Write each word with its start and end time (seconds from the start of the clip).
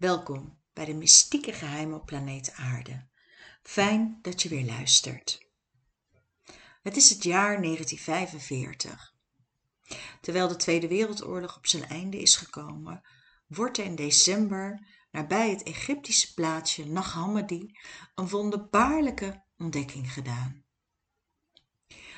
Welkom 0.00 0.58
bij 0.72 0.84
de 0.84 0.94
mystieke 0.94 1.52
geheimen 1.52 2.00
op 2.00 2.06
planeet 2.06 2.52
Aarde. 2.52 3.08
Fijn 3.62 4.18
dat 4.22 4.42
je 4.42 4.48
weer 4.48 4.64
luistert. 4.64 5.48
Het 6.82 6.96
is 6.96 7.10
het 7.10 7.22
jaar 7.22 7.62
1945. 7.62 9.14
Terwijl 10.20 10.48
de 10.48 10.56
Tweede 10.56 10.88
Wereldoorlog 10.88 11.56
op 11.56 11.66
zijn 11.66 11.84
einde 11.84 12.20
is 12.20 12.36
gekomen, 12.36 13.00
wordt 13.46 13.78
er 13.78 13.84
in 13.84 13.94
december 13.94 14.86
nabij 15.10 15.50
het 15.50 15.62
Egyptische 15.62 16.34
plaatsje 16.34 16.86
Nag 16.86 17.12
Hammadi 17.12 17.78
een 18.14 18.28
wonderbaarlijke 18.28 19.44
ontdekking 19.56 20.12
gedaan. 20.12 20.64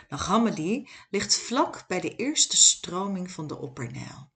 Nag 0.09 0.27
Hammadi 0.27 0.89
ligt 1.11 1.37
vlak 1.37 1.85
bij 1.89 2.01
de 2.01 2.17
eerste 2.17 2.57
stroming 2.57 3.31
van 3.31 3.47
de 3.47 3.59
Oppernijl. 3.59 4.32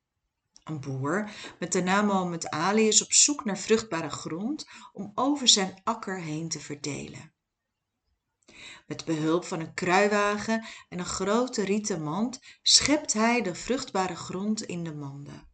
Een 0.67 0.81
boer 0.81 1.31
met 1.59 1.73
de 1.73 1.83
naam 1.83 2.07
Mohammed 2.07 2.51
Ali 2.51 2.89
is 2.89 3.03
op 3.03 3.13
zoek 3.13 3.45
naar 3.45 3.59
vruchtbare 3.59 4.11
grond 4.11 4.67
om 4.93 5.13
over 5.15 5.49
zijn 5.49 5.81
akker 5.85 6.21
heen 6.21 6.49
te 6.49 6.61
verdelen. 6.61 7.33
Met 8.87 9.05
behulp 9.05 9.45
van 9.45 9.61
een 9.61 9.75
kruiwagen 9.75 10.65
en 10.89 10.99
een 10.99 11.05
grote 11.05 11.65
rieten 11.65 12.03
mand 12.03 12.41
schept 12.63 13.13
hij 13.13 13.43
de 13.43 13.55
vruchtbare 13.55 14.17
grond 14.17 14.63
in 14.63 14.85
de 14.85 14.95
manden. 14.95 15.49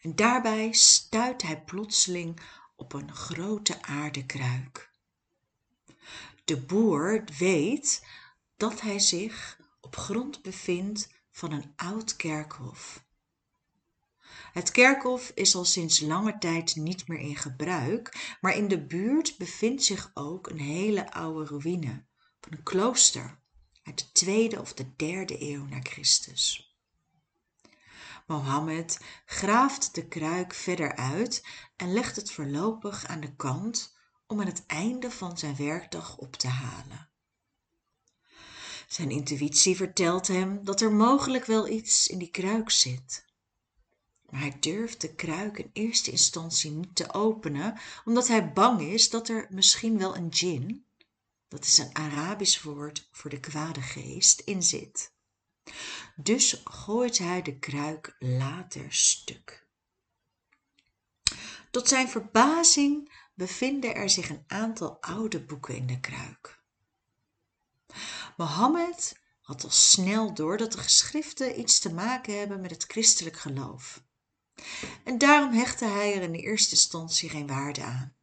En 0.00 0.16
daarbij 0.16 0.72
stuit 0.72 1.42
hij 1.42 1.62
plotseling 1.62 2.40
op 2.76 2.92
een 2.92 3.12
grote 3.12 3.82
aardekruik. 3.82 4.90
De 6.44 6.60
boer 6.60 7.24
weet 7.38 8.06
dat 8.56 8.80
hij 8.80 8.98
zich 8.98 9.60
op 9.80 9.96
grond 9.96 10.42
bevindt 10.42 11.08
van 11.30 11.52
een 11.52 11.72
oud 11.76 12.16
kerkhof. 12.16 13.06
Het 14.58 14.70
kerkhof 14.70 15.32
is 15.34 15.54
al 15.54 15.64
sinds 15.64 16.00
lange 16.00 16.38
tijd 16.38 16.76
niet 16.76 17.08
meer 17.08 17.18
in 17.18 17.36
gebruik, 17.36 18.36
maar 18.40 18.56
in 18.56 18.68
de 18.68 18.86
buurt 18.86 19.36
bevindt 19.36 19.84
zich 19.84 20.10
ook 20.14 20.50
een 20.50 20.58
hele 20.58 21.12
oude 21.12 21.44
ruïne 21.44 22.06
van 22.40 22.52
een 22.52 22.62
klooster 22.62 23.40
uit 23.82 23.98
de 23.98 24.12
tweede 24.12 24.60
of 24.60 24.74
de 24.74 24.96
derde 24.96 25.42
eeuw 25.42 25.64
na 25.64 25.80
Christus. 25.82 26.76
Mohammed 28.26 29.00
graaft 29.24 29.94
de 29.94 30.08
kruik 30.08 30.54
verder 30.54 30.96
uit 30.96 31.46
en 31.76 31.92
legt 31.92 32.16
het 32.16 32.30
voorlopig 32.32 33.06
aan 33.06 33.20
de 33.20 33.36
kant 33.36 33.96
om 34.26 34.40
aan 34.40 34.46
het 34.46 34.66
einde 34.66 35.10
van 35.10 35.38
zijn 35.38 35.56
werkdag 35.56 36.16
op 36.16 36.36
te 36.36 36.48
halen. 36.48 37.10
Zijn 38.86 39.10
intuïtie 39.10 39.76
vertelt 39.76 40.26
hem 40.26 40.64
dat 40.64 40.80
er 40.80 40.92
mogelijk 40.92 41.44
wel 41.44 41.68
iets 41.68 42.06
in 42.08 42.18
die 42.18 42.30
kruik 42.30 42.70
zit 42.70 43.26
maar 44.30 44.40
hij 44.40 44.56
durft 44.60 45.00
de 45.00 45.14
kruik 45.14 45.58
in 45.58 45.70
eerste 45.72 46.10
instantie 46.10 46.70
niet 46.70 46.96
te 46.96 47.12
openen 47.14 47.78
omdat 48.04 48.28
hij 48.28 48.52
bang 48.52 48.80
is 48.80 49.10
dat 49.10 49.28
er 49.28 49.46
misschien 49.50 49.98
wel 49.98 50.16
een 50.16 50.30
djinn 50.30 50.86
dat 51.48 51.64
is 51.64 51.78
een 51.78 51.96
arabisch 51.96 52.62
woord 52.62 53.08
voor 53.12 53.30
de 53.30 53.40
kwade 53.40 53.82
geest 53.82 54.40
in 54.40 54.62
zit. 54.62 55.12
Dus 56.16 56.60
gooit 56.64 57.18
hij 57.18 57.42
de 57.42 57.58
kruik 57.58 58.16
later 58.18 58.92
stuk. 58.92 59.66
Tot 61.70 61.88
zijn 61.88 62.08
verbazing 62.08 63.12
bevinden 63.34 63.94
er 63.94 64.10
zich 64.10 64.28
een 64.28 64.44
aantal 64.46 65.00
oude 65.00 65.40
boeken 65.44 65.76
in 65.76 65.86
de 65.86 66.00
kruik. 66.00 66.60
Mohammed 68.36 69.20
had 69.40 69.64
al 69.64 69.70
snel 69.70 70.34
door 70.34 70.56
dat 70.56 70.72
de 70.72 70.78
geschriften 70.78 71.60
iets 71.60 71.78
te 71.78 71.94
maken 71.94 72.38
hebben 72.38 72.60
met 72.60 72.70
het 72.70 72.84
christelijk 72.84 73.36
geloof 73.36 74.02
en 75.04 75.18
daarom 75.18 75.52
hechtte 75.52 75.84
hij 75.84 76.14
er 76.14 76.22
in 76.22 76.32
de 76.32 76.38
eerste 76.38 76.70
instantie 76.70 77.28
geen 77.28 77.46
waarde 77.46 77.82
aan. 77.82 78.16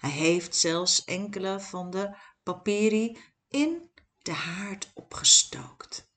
Hij 0.00 0.10
heeft 0.10 0.56
zelfs 0.56 1.04
enkele 1.04 1.60
van 1.60 1.90
de 1.90 2.16
papieri 2.42 3.18
in 3.48 3.90
de 4.18 4.32
haard 4.32 4.90
opgestookt. 4.94 6.10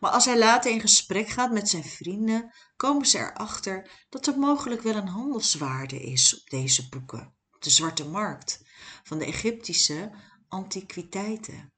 Maar 0.00 0.10
als 0.10 0.24
hij 0.24 0.38
later 0.38 0.70
in 0.70 0.80
gesprek 0.80 1.28
gaat 1.28 1.52
met 1.52 1.68
zijn 1.68 1.84
vrienden 1.84 2.54
komen 2.76 3.06
ze 3.06 3.18
erachter 3.18 4.06
dat 4.08 4.26
er 4.26 4.38
mogelijk 4.38 4.82
wel 4.82 4.94
een 4.94 5.08
handelswaarde 5.08 6.02
is 6.02 6.40
op 6.40 6.50
deze 6.50 6.88
boeken 6.88 7.36
op 7.52 7.62
de 7.62 7.70
zwarte 7.70 8.08
markt 8.08 8.62
van 9.02 9.18
de 9.18 9.24
Egyptische 9.24 10.10
antiquiteiten 10.48 11.71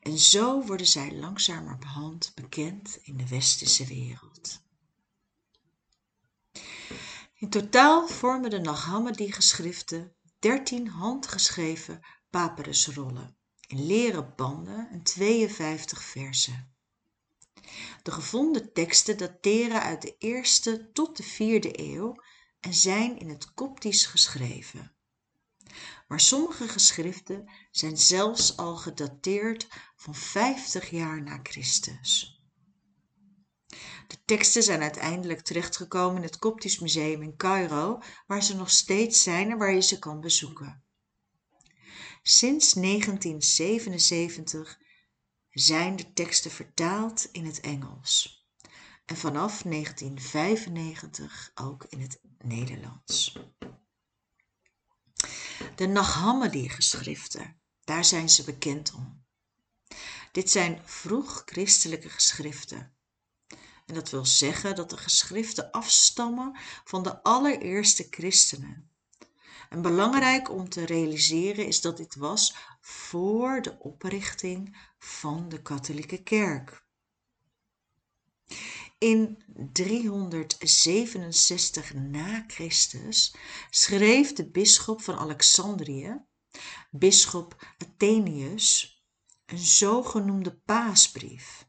en 0.00 0.18
zo 0.18 0.62
worden 0.62 0.86
zij 0.86 1.12
langzamerhand 1.12 2.32
bekend 2.34 2.98
in 3.02 3.16
de 3.16 3.28
westerse 3.28 3.86
wereld. 3.86 4.60
In 7.34 7.50
totaal 7.50 8.08
vormen 8.08 8.50
de 8.50 8.58
Nag 8.58 8.84
Hammadi-geschriften 8.84 10.14
dertien 10.38 10.88
handgeschreven 10.88 12.00
papyrusrollen 12.30 13.36
in 13.66 13.86
leren 13.86 14.32
banden 14.36 14.88
en 14.90 15.02
52 15.02 16.02
verzen 16.02 16.76
de 18.02 18.10
gevonden 18.10 18.72
teksten 18.72 19.18
dateren 19.18 19.82
uit 19.82 20.02
de 20.02 20.14
eerste 20.18 20.90
tot 20.92 21.16
de 21.16 21.22
vierde 21.22 21.80
eeuw 21.80 22.22
en 22.60 22.74
zijn 22.74 23.18
in 23.18 23.28
het 23.28 23.54
koptisch 23.54 24.06
geschreven 24.06 24.92
maar 26.08 26.20
sommige 26.20 26.68
geschriften 26.68 27.50
zijn 27.70 27.96
zelfs 27.96 28.56
al 28.56 28.76
gedateerd 28.76 29.68
van 29.96 30.14
50 30.14 30.90
jaar 30.90 31.22
na 31.22 31.40
Christus. 31.42 32.42
De 34.06 34.16
teksten 34.24 34.62
zijn 34.62 34.82
uiteindelijk 34.82 35.40
terechtgekomen 35.40 36.16
in 36.16 36.22
het 36.22 36.38
Koptisch 36.38 36.78
Museum 36.78 37.22
in 37.22 37.36
Cairo, 37.36 37.98
waar 38.26 38.42
ze 38.42 38.56
nog 38.56 38.70
steeds 38.70 39.22
zijn 39.22 39.50
en 39.50 39.58
waar 39.58 39.74
je 39.74 39.82
ze 39.82 39.98
kan 39.98 40.20
bezoeken. 40.20 40.82
Sinds 42.22 42.72
1977 42.72 44.78
zijn 45.50 45.96
de 45.96 46.12
teksten 46.12 46.50
vertaald 46.50 47.28
in 47.32 47.44
het 47.44 47.60
Engels 47.60 48.46
en 49.04 49.16
vanaf 49.16 49.62
1995 49.62 51.50
ook 51.54 51.84
in 51.88 52.00
het 52.00 52.20
Nederlands 52.38 53.38
de 55.74 55.86
Nag 55.86 56.22
geschriften 56.50 57.58
daar 57.88 58.04
zijn 58.04 58.28
ze 58.28 58.44
bekend 58.44 58.92
om. 58.92 59.24
Dit 60.32 60.50
zijn 60.50 60.80
vroeg 60.84 61.42
christelijke 61.46 62.08
geschriften. 62.08 62.92
En 63.86 63.94
dat 63.94 64.10
wil 64.10 64.26
zeggen 64.26 64.76
dat 64.76 64.90
de 64.90 64.96
geschriften 64.96 65.70
afstammen 65.70 66.56
van 66.84 67.02
de 67.02 67.22
allereerste 67.22 68.06
christenen. 68.10 68.90
En 69.68 69.82
belangrijk 69.82 70.50
om 70.50 70.68
te 70.68 70.86
realiseren 70.86 71.66
is 71.66 71.80
dat 71.80 71.96
dit 71.96 72.14
was 72.14 72.54
voor 72.80 73.62
de 73.62 73.78
oprichting 73.78 74.76
van 74.98 75.48
de 75.48 75.62
katholieke 75.62 76.22
kerk 76.22 76.86
in 78.98 79.38
367 79.72 81.94
na 81.94 82.44
Christus 82.46 83.34
schreef 83.70 84.32
de 84.32 84.50
bisschop 84.50 85.02
van 85.02 85.16
Alexandrië, 85.16 86.24
bisschop 86.90 87.74
Athenius, 87.78 89.02
een 89.46 89.58
zogenoemde 89.58 90.56
paasbrief, 90.56 91.66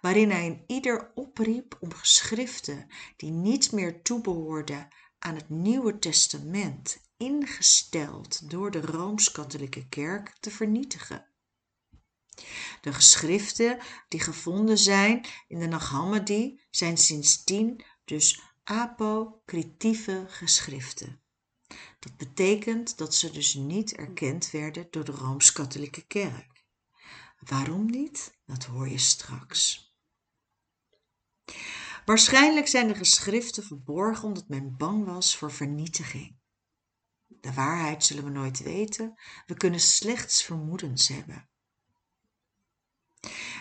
waarin 0.00 0.30
hij 0.30 0.64
ieder 0.66 1.12
opriep 1.14 1.76
om 1.80 1.92
geschriften 1.92 2.86
die 3.16 3.30
niet 3.30 3.72
meer 3.72 4.02
toebehoorden 4.02 4.88
aan 5.18 5.34
het 5.34 5.48
Nieuwe 5.48 5.98
Testament, 5.98 7.10
ingesteld 7.16 8.50
door 8.50 8.70
de 8.70 8.80
Rooms-Katholieke 8.80 9.88
Kerk, 9.88 10.36
te 10.40 10.50
vernietigen 10.50 11.31
de 12.80 12.92
geschriften 12.92 13.78
die 14.08 14.20
gevonden 14.20 14.78
zijn 14.78 15.26
in 15.48 15.58
de 15.58 15.66
Nag 15.66 15.88
Hammadi 15.88 16.60
zijn 16.70 16.96
sindsdien 16.96 17.84
dus 18.04 18.40
apocryptieve 18.64 20.24
geschriften. 20.28 21.22
Dat 21.98 22.16
betekent 22.16 22.98
dat 22.98 23.14
ze 23.14 23.30
dus 23.30 23.54
niet 23.54 23.96
erkend 23.96 24.50
werden 24.50 24.86
door 24.90 25.04
de 25.04 25.12
Rooms-Katholieke 25.12 26.06
Kerk. 26.06 26.64
Waarom 27.38 27.86
niet? 27.86 28.38
Dat 28.46 28.64
hoor 28.64 28.88
je 28.88 28.98
straks. 28.98 29.90
Waarschijnlijk 32.04 32.68
zijn 32.68 32.88
de 32.88 32.94
geschriften 32.94 33.62
verborgen 33.62 34.28
omdat 34.28 34.48
men 34.48 34.76
bang 34.76 35.04
was 35.04 35.36
voor 35.36 35.52
vernietiging. 35.52 36.40
De 37.26 37.52
waarheid 37.52 38.04
zullen 38.04 38.24
we 38.24 38.30
nooit 38.30 38.62
weten. 38.62 39.14
We 39.46 39.54
kunnen 39.54 39.80
slechts 39.80 40.42
vermoedens 40.42 41.08
hebben 41.08 41.50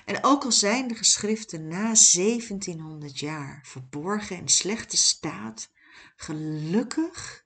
en 0.06 0.24
ook 0.24 0.44
al 0.44 0.52
zijn 0.52 0.88
de 0.88 0.96
geschriften 0.96 1.68
na 1.68 1.84
1700 1.84 3.20
jaar 3.20 3.60
verborgen 3.66 4.38
in 4.38 4.48
slechte 4.48 4.98
staat 4.98 5.72
gelukkig 6.16 7.46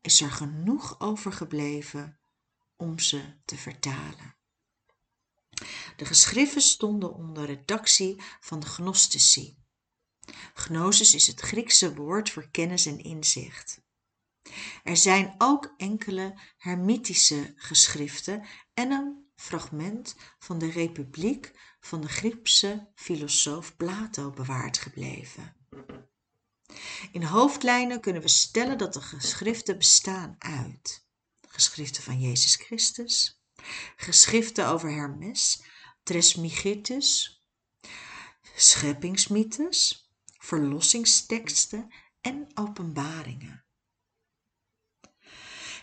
is 0.00 0.20
er 0.20 0.30
genoeg 0.30 1.00
overgebleven 1.00 2.18
om 2.76 2.98
ze 2.98 3.22
te 3.44 3.56
vertalen 3.56 4.36
de 5.96 6.04
geschriften 6.04 6.62
stonden 6.62 7.14
onder 7.14 7.44
redactie 7.44 8.22
van 8.40 8.60
de 8.60 8.66
gnostici 8.66 9.58
Gnosis 10.54 11.14
is 11.14 11.26
het 11.26 11.40
Griekse 11.40 11.94
woord 11.94 12.30
voor 12.30 12.50
kennis 12.50 12.86
en 12.86 12.98
inzicht. 12.98 13.80
Er 14.84 14.96
zijn 14.96 15.34
ook 15.38 15.74
enkele 15.76 16.38
hermetische 16.56 17.52
geschriften 17.56 18.46
en 18.74 18.90
een 18.90 19.27
fragment 19.40 20.16
van 20.38 20.58
de 20.58 20.70
Republiek 20.70 21.76
van 21.80 22.00
de 22.00 22.08
Griekse 22.08 22.92
filosoof 22.94 23.76
Plato 23.76 24.30
bewaard 24.30 24.78
gebleven. 24.78 25.56
In 27.12 27.22
hoofdlijnen 27.22 28.00
kunnen 28.00 28.22
we 28.22 28.28
stellen 28.28 28.78
dat 28.78 28.92
de 28.92 29.00
geschriften 29.00 29.78
bestaan 29.78 30.36
uit 30.38 31.06
geschriften 31.48 32.02
van 32.02 32.20
Jezus 32.20 32.54
Christus, 32.54 33.42
geschriften 33.96 34.66
over 34.66 34.90
Hermes, 34.90 35.62
Trismegistus, 36.02 37.42
scheppingsmythes, 38.56 40.10
verlossingsteksten 40.38 41.94
en 42.20 42.46
openbaringen. 42.54 43.67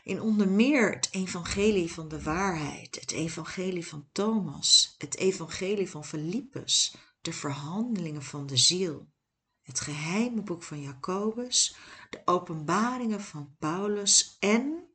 In 0.06 0.22
onder 0.22 0.48
meer 0.48 0.92
het 0.92 1.08
evangelie 1.12 1.92
van 1.92 2.08
de 2.08 2.22
waarheid, 2.22 3.00
het 3.00 3.12
evangelie 3.12 3.88
van 3.88 4.10
Thomas, 4.12 4.96
het 4.98 5.18
evangelie 5.18 5.90
van 5.90 6.06
Philippus, 6.06 6.96
de 7.22 7.34
verhandelingen 7.34 8.24
van 8.24 8.46
de 8.46 8.58
ziel, 8.58 9.08
het 9.62 9.80
geheime 9.80 10.42
boek 10.42 10.64
van 10.64 10.82
Jacobus, 10.82 11.76
de 12.10 12.22
openbaringen 12.26 13.22
van 13.22 13.56
Paulus 13.60 14.36
en 14.40 14.90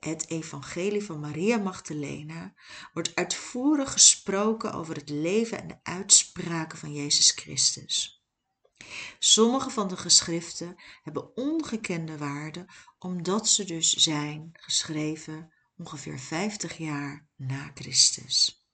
het 0.00 0.28
evangelie 0.28 1.04
van 1.04 1.20
Maria 1.20 1.58
Magdalena 1.58 2.54
wordt 2.92 3.14
uitvoerig 3.14 3.92
gesproken 3.92 4.72
over 4.72 4.94
het 4.94 5.10
leven 5.10 5.60
en 5.60 5.68
de 5.68 5.78
uitspraken 5.82 6.78
van 6.78 6.92
Jezus 6.92 7.30
Christus. 7.30 8.24
Sommige 9.18 9.70
van 9.70 9.88
de 9.88 9.96
geschriften 9.96 10.76
hebben 11.02 11.36
ongekende 11.36 12.18
waarde 12.18 12.66
omdat 13.02 13.48
ze 13.48 13.64
dus 13.64 13.92
zijn 13.92 14.50
geschreven 14.52 15.52
ongeveer 15.76 16.18
50 16.18 16.76
jaar 16.76 17.28
na 17.36 17.70
Christus 17.74 18.66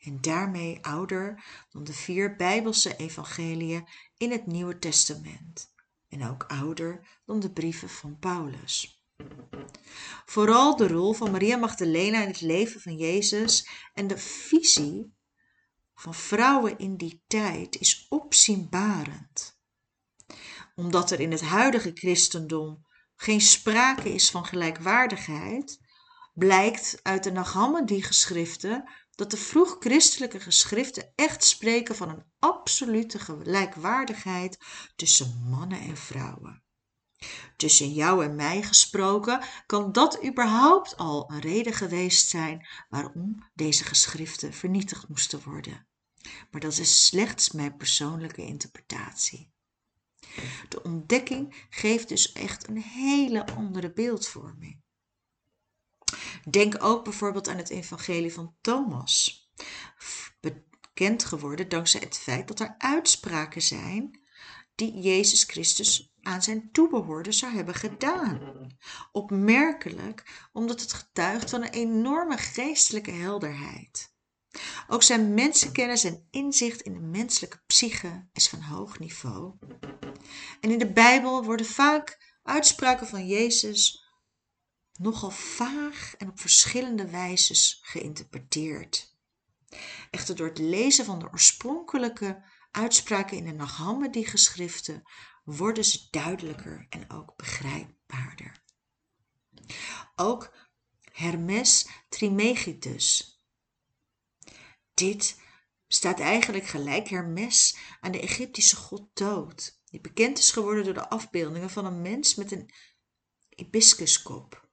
en 0.00 0.20
daarmee 0.20 0.84
ouder 0.84 1.44
dan 1.70 1.84
de 1.84 1.92
vier 1.92 2.36
Bijbelse 2.36 2.96
evangeliën 2.96 3.88
in 4.16 4.30
het 4.30 4.46
Nieuwe 4.46 4.78
Testament 4.78 5.72
en 6.08 6.26
ook 6.28 6.44
ouder 6.44 7.20
dan 7.24 7.40
de 7.40 7.52
brieven 7.52 7.88
van 7.88 8.18
Paulus. 8.18 9.04
Vooral 10.24 10.76
de 10.76 10.88
rol 10.88 11.12
van 11.12 11.30
Maria 11.30 11.56
Magdalena 11.56 12.22
in 12.22 12.28
het 12.28 12.40
leven 12.40 12.80
van 12.80 12.96
Jezus 12.96 13.68
en 13.94 14.06
de 14.06 14.18
visie 14.18 15.14
van 15.94 16.14
vrouwen 16.14 16.78
in 16.78 16.96
die 16.96 17.22
tijd 17.26 17.76
is 17.76 18.06
opzienbarend. 18.08 19.59
Omdat 20.80 21.10
er 21.10 21.20
in 21.20 21.30
het 21.30 21.42
huidige 21.42 21.90
christendom 21.94 22.86
geen 23.16 23.40
sprake 23.40 24.14
is 24.14 24.30
van 24.30 24.44
gelijkwaardigheid, 24.44 25.78
blijkt 26.34 27.00
uit 27.02 27.24
de 27.24 27.30
Nag-Hammadi-geschriften 27.30 28.90
dat 29.10 29.30
de 29.30 29.36
vroeg-christelijke 29.36 30.40
geschriften 30.40 31.12
echt 31.14 31.44
spreken 31.44 31.96
van 31.96 32.08
een 32.08 32.24
absolute 32.38 33.18
gelijkwaardigheid 33.18 34.58
tussen 34.96 35.46
mannen 35.48 35.80
en 35.80 35.96
vrouwen. 35.96 36.62
Tussen 37.56 37.92
jou 37.92 38.24
en 38.24 38.34
mij 38.34 38.62
gesproken 38.62 39.42
kan 39.66 39.92
dat 39.92 40.24
überhaupt 40.24 40.96
al 40.96 41.30
een 41.30 41.40
reden 41.40 41.72
geweest 41.72 42.28
zijn 42.28 42.68
waarom 42.88 43.50
deze 43.54 43.84
geschriften 43.84 44.52
vernietigd 44.52 45.08
moesten 45.08 45.42
worden. 45.44 45.86
Maar 46.50 46.60
dat 46.60 46.78
is 46.78 47.06
slechts 47.06 47.50
mijn 47.50 47.76
persoonlijke 47.76 48.42
interpretatie. 48.42 49.49
De 50.68 50.82
ontdekking 50.82 51.66
geeft 51.70 52.08
dus 52.08 52.32
echt 52.32 52.68
een 52.68 52.82
hele 52.82 53.46
andere 53.46 53.92
beeldvorming. 53.92 54.80
Denk 56.50 56.84
ook 56.84 57.04
bijvoorbeeld 57.04 57.48
aan 57.48 57.56
het 57.56 57.70
evangelie 57.70 58.32
van 58.32 58.54
Thomas. 58.60 59.48
Bekend 60.40 61.24
geworden 61.24 61.68
dankzij 61.68 62.00
het 62.00 62.18
feit 62.18 62.48
dat 62.48 62.60
er 62.60 62.74
uitspraken 62.78 63.62
zijn 63.62 64.20
die 64.74 65.00
Jezus 65.00 65.44
Christus 65.44 66.12
aan 66.22 66.42
zijn 66.42 66.68
toebehoorden 66.72 67.34
zou 67.34 67.54
hebben 67.54 67.74
gedaan. 67.74 68.66
Opmerkelijk 69.12 70.48
omdat 70.52 70.80
het 70.80 70.92
getuigt 70.92 71.50
van 71.50 71.62
een 71.62 71.70
enorme 71.70 72.36
geestelijke 72.36 73.10
helderheid. 73.10 74.14
Ook 74.88 75.02
zijn 75.02 75.34
mensenkennis 75.34 76.04
en 76.04 76.26
inzicht 76.30 76.80
in 76.80 76.92
de 76.92 77.00
menselijke 77.00 77.60
psyche 77.66 78.28
is 78.32 78.48
van 78.48 78.60
hoog 78.60 78.98
niveau. 78.98 79.54
En 80.60 80.70
in 80.70 80.78
de 80.78 80.92
Bijbel 80.92 81.44
worden 81.44 81.66
vaak 81.66 82.38
uitspraken 82.42 83.06
van 83.06 83.26
Jezus 83.26 84.04
nogal 84.92 85.30
vaag 85.30 86.14
en 86.18 86.28
op 86.28 86.40
verschillende 86.40 87.10
wijzes 87.10 87.78
geïnterpreteerd. 87.82 89.16
Echter 90.10 90.36
door 90.36 90.48
het 90.48 90.58
lezen 90.58 91.04
van 91.04 91.18
de 91.18 91.30
oorspronkelijke 91.30 92.44
uitspraken 92.70 93.36
in 93.36 93.44
de 93.44 93.52
Nag 93.52 94.08
die 94.10 94.26
geschriften 94.26 95.02
worden 95.44 95.84
ze 95.84 96.06
duidelijker 96.10 96.86
en 96.88 97.10
ook 97.10 97.36
begrijpbaarder. 97.36 98.62
Ook 100.16 100.54
Hermes 101.12 101.88
Trismegistus. 102.08 103.38
Dit 104.94 105.40
staat 105.88 106.20
eigenlijk 106.20 106.66
gelijk 106.66 107.08
Hermes 107.08 107.76
aan 108.00 108.12
de 108.12 108.20
Egyptische 108.20 108.76
god 108.76 109.14
Toot, 109.14 109.79
die 109.90 110.00
bekend 110.00 110.38
is 110.38 110.50
geworden 110.50 110.84
door 110.84 110.94
de 110.94 111.08
afbeeldingen 111.08 111.70
van 111.70 111.84
een 111.84 112.02
mens 112.02 112.34
met 112.34 112.52
een 112.52 112.70
hibiscuskop 113.48 114.68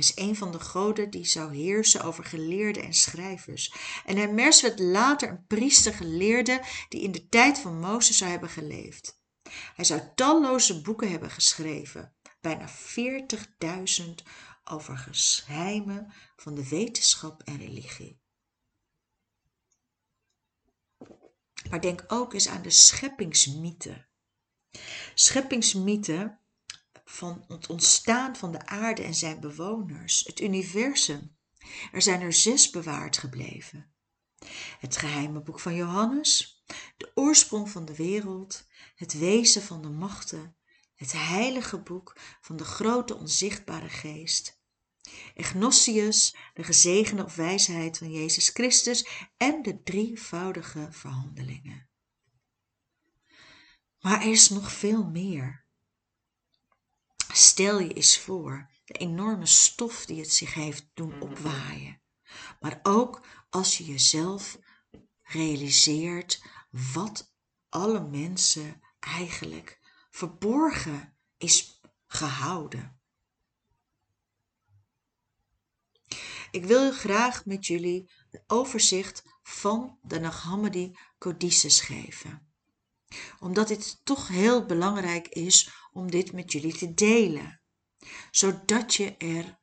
is 0.00 0.16
een 0.16 0.36
van 0.36 0.52
de 0.52 0.60
goden 0.60 1.10
die 1.10 1.24
zou 1.24 1.54
heersen 1.54 2.02
over 2.02 2.24
geleerden 2.24 2.82
en 2.82 2.94
schrijvers. 2.94 3.74
En 4.04 4.16
Hermes 4.16 4.62
werd 4.62 4.78
later 4.78 5.28
een 5.28 5.46
priester 5.46 5.94
geleerde 5.94 6.62
die 6.88 7.00
in 7.00 7.12
de 7.12 7.28
tijd 7.28 7.58
van 7.58 7.80
Mozes 7.80 8.18
zou 8.18 8.30
hebben 8.30 8.48
geleefd. 8.48 9.22
Hij 9.74 9.84
zou 9.84 10.00
talloze 10.14 10.80
boeken 10.82 11.10
hebben 11.10 11.30
geschreven, 11.30 12.14
bijna 12.40 12.68
40.000 12.68 14.04
over 14.64 14.96
geheimen 14.96 16.12
van 16.36 16.54
de 16.54 16.68
wetenschap 16.68 17.42
en 17.42 17.56
religie. 17.56 18.20
Maar 21.70 21.80
denk 21.80 22.04
ook 22.08 22.32
eens 22.32 22.48
aan 22.48 22.62
de 22.62 22.70
scheppingsmythe. 22.70 24.08
Scheppingsmythe 25.14 26.38
van 27.04 27.44
het 27.48 27.66
ontstaan 27.66 28.36
van 28.36 28.52
de 28.52 28.66
aarde 28.66 29.02
en 29.02 29.14
zijn 29.14 29.40
bewoners, 29.40 30.24
het 30.24 30.40
universum. 30.40 31.36
Er 31.92 32.02
zijn 32.02 32.20
er 32.20 32.32
zes 32.32 32.70
bewaard 32.70 33.18
gebleven. 33.18 33.92
Het 34.78 34.96
geheime 34.96 35.40
boek 35.40 35.60
van 35.60 35.74
Johannes, 35.74 36.62
de 36.96 37.10
oorsprong 37.14 37.70
van 37.70 37.84
de 37.84 37.94
wereld, 37.94 38.66
het 38.94 39.18
wezen 39.18 39.62
van 39.62 39.82
de 39.82 39.88
machten, 39.88 40.56
het 40.94 41.12
heilige 41.12 41.78
boek 41.78 42.16
van 42.40 42.56
de 42.56 42.64
grote 42.64 43.16
onzichtbare 43.16 43.88
geest, 43.88 44.60
Egnostius, 45.34 46.34
de 46.54 46.64
gezegende 46.64 47.24
of 47.24 47.34
wijsheid 47.34 47.98
van 47.98 48.10
Jezus 48.10 48.48
Christus 48.48 49.06
en 49.36 49.62
de 49.62 49.82
drievoudige 49.82 50.88
verhandelingen. 50.90 51.89
Maar 54.00 54.20
er 54.20 54.30
is 54.30 54.48
nog 54.48 54.72
veel 54.72 55.04
meer. 55.04 55.64
Stel 57.32 57.80
je 57.80 57.92
eens 57.92 58.18
voor 58.18 58.70
de 58.84 58.94
enorme 58.94 59.46
stof 59.46 60.06
die 60.06 60.20
het 60.20 60.32
zich 60.32 60.54
heeft 60.54 60.90
doen 60.94 61.20
opwaaien. 61.20 62.02
Maar 62.60 62.80
ook 62.82 63.26
als 63.50 63.78
je 63.78 63.84
jezelf 63.84 64.58
realiseert 65.22 66.42
wat 66.92 67.34
alle 67.68 68.00
mensen 68.00 68.80
eigenlijk 69.00 69.80
verborgen 70.10 71.16
is 71.36 71.80
gehouden. 72.06 73.00
Ik 76.50 76.64
wil 76.64 76.92
graag 76.92 77.44
met 77.44 77.66
jullie 77.66 78.10
een 78.30 78.42
overzicht 78.46 79.24
van 79.42 79.98
de 80.02 80.20
Nag 80.20 80.42
Hammadi 80.42 80.98
codices 81.18 81.80
geven 81.80 82.49
omdat 83.38 83.68
dit 83.68 84.00
toch 84.04 84.28
heel 84.28 84.66
belangrijk 84.66 85.28
is 85.28 85.70
om 85.92 86.10
dit 86.10 86.32
met 86.32 86.52
jullie 86.52 86.76
te 86.76 86.94
delen, 86.94 87.60
zodat 88.30 88.94
je 88.94 89.16
er 89.16 89.58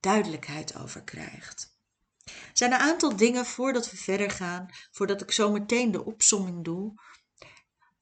duidelijkheid 0.00 0.76
over 0.76 1.02
krijgt. 1.02 1.78
Er 2.24 2.50
zijn 2.52 2.72
een 2.72 2.78
aantal 2.78 3.16
dingen 3.16 3.46
voordat 3.46 3.90
we 3.90 3.96
verder 3.96 4.30
gaan, 4.30 4.68
voordat 4.90 5.20
ik 5.20 5.30
zo 5.30 5.50
meteen 5.50 5.90
de 5.90 6.04
opsomming 6.04 6.64
doe, 6.64 6.94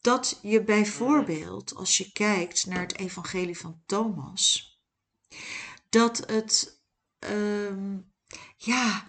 dat 0.00 0.38
je 0.42 0.64
bijvoorbeeld, 0.64 1.74
als 1.74 1.96
je 1.96 2.12
kijkt 2.12 2.66
naar 2.66 2.80
het 2.80 2.98
evangelie 2.98 3.58
van 3.58 3.82
Thomas, 3.86 4.78
dat 5.88 6.18
het, 6.26 6.82
um, 7.18 8.12
ja, 8.56 9.06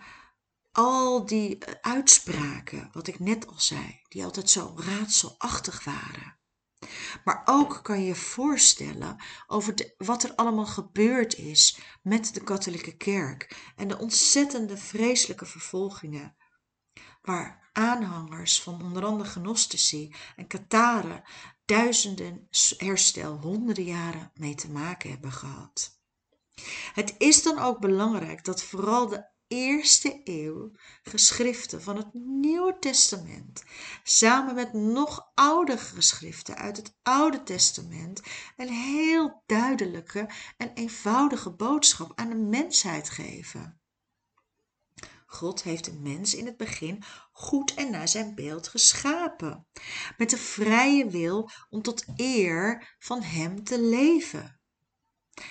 al 0.79 1.25
die 1.25 1.57
eh, 1.57 1.73
uitspraken, 1.81 2.89
wat 2.91 3.07
ik 3.07 3.19
net 3.19 3.47
al 3.47 3.59
zei, 3.59 4.01
die 4.07 4.23
altijd 4.23 4.49
zo 4.49 4.73
raadselachtig 4.75 5.83
waren. 5.83 6.37
Maar 7.23 7.41
ook 7.45 7.79
kan 7.83 8.03
je 8.03 8.15
voorstellen 8.15 9.23
over 9.47 9.93
wat 9.97 10.23
er 10.23 10.35
allemaal 10.35 10.65
gebeurd 10.65 11.37
is 11.37 11.79
met 12.01 12.33
de 12.33 12.43
katholieke 12.43 12.97
kerk 12.97 13.71
en 13.75 13.87
de 13.87 13.97
ontzettende 13.97 14.77
vreselijke 14.77 15.45
vervolgingen 15.45 16.35
waar 17.21 17.69
aanhangers 17.73 18.61
van 18.61 18.83
onder 18.83 19.05
andere 19.05 19.29
gnostici 19.29 20.15
en 20.35 20.47
katharen 20.47 21.23
duizenden 21.65 22.47
herstel 22.77 23.37
honderden 23.37 23.85
jaren 23.85 24.31
mee 24.33 24.55
te 24.55 24.71
maken 24.71 25.09
hebben 25.09 25.31
gehad. 25.31 26.01
Het 26.93 27.15
is 27.17 27.43
dan 27.43 27.59
ook 27.59 27.79
belangrijk 27.79 28.45
dat 28.45 28.63
vooral 28.63 29.07
de 29.07 29.37
eerste 29.49 30.21
eeuw 30.23 30.71
geschriften 31.03 31.81
van 31.81 31.97
het 31.97 32.13
Nieuwe 32.13 32.77
Testament 32.79 33.63
samen 34.03 34.55
met 34.55 34.73
nog 34.73 35.31
oudere 35.33 35.77
geschriften 35.77 36.55
uit 36.55 36.77
het 36.77 36.97
Oude 37.03 37.43
Testament 37.43 38.21
een 38.57 38.69
heel 38.69 39.43
duidelijke 39.45 40.29
en 40.57 40.73
eenvoudige 40.73 41.51
boodschap 41.51 42.11
aan 42.15 42.29
de 42.29 42.35
mensheid 42.35 43.09
geven. 43.09 43.79
God 45.25 45.63
heeft 45.63 45.85
de 45.85 45.93
mens 45.93 46.35
in 46.35 46.45
het 46.45 46.57
begin 46.57 47.03
goed 47.31 47.73
en 47.73 47.91
naar 47.91 48.07
zijn 48.07 48.35
beeld 48.35 48.67
geschapen, 48.67 49.67
met 50.17 50.29
de 50.29 50.37
vrije 50.37 51.09
wil 51.09 51.49
om 51.69 51.81
tot 51.81 52.05
eer 52.15 52.95
van 52.99 53.21
Hem 53.21 53.63
te 53.63 53.81
leven. 53.81 54.59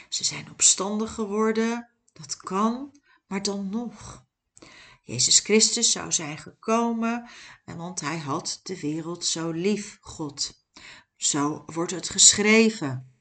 Ze 0.08 0.24
zijn 0.24 0.50
opstandig 0.50 1.14
geworden, 1.14 1.90
dat 2.12 2.36
kan, 2.36 2.97
maar 3.28 3.42
dan 3.42 3.68
nog. 3.70 4.26
Jezus 5.02 5.38
Christus 5.38 5.90
zou 5.90 6.12
zijn 6.12 6.38
gekomen, 6.38 7.28
want 7.64 8.00
hij 8.00 8.18
had 8.18 8.60
de 8.62 8.80
wereld 8.80 9.24
zo 9.24 9.50
lief, 9.50 9.98
God. 10.00 10.64
Zo 11.16 11.62
wordt 11.66 11.90
het 11.90 12.08
geschreven. 12.08 13.12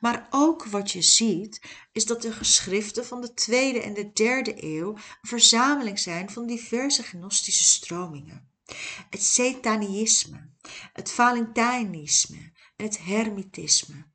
Maar 0.00 0.26
ook 0.30 0.64
wat 0.64 0.92
je 0.92 1.02
ziet, 1.02 1.60
is 1.92 2.04
dat 2.04 2.22
de 2.22 2.32
geschriften 2.32 3.06
van 3.06 3.20
de 3.20 3.34
tweede 3.34 3.80
en 3.80 3.94
de 3.94 4.12
derde 4.12 4.64
eeuw 4.64 4.92
een 4.94 5.28
verzameling 5.28 5.98
zijn 5.98 6.30
van 6.30 6.46
diverse 6.46 7.02
gnostische 7.02 7.64
stromingen. 7.64 8.50
Het 9.10 9.22
Setanisme, 9.22 10.50
het 10.92 11.10
Valentijnisme 11.10 12.52
en 12.76 12.84
het 12.84 12.98
Hermitisme. 12.98 14.06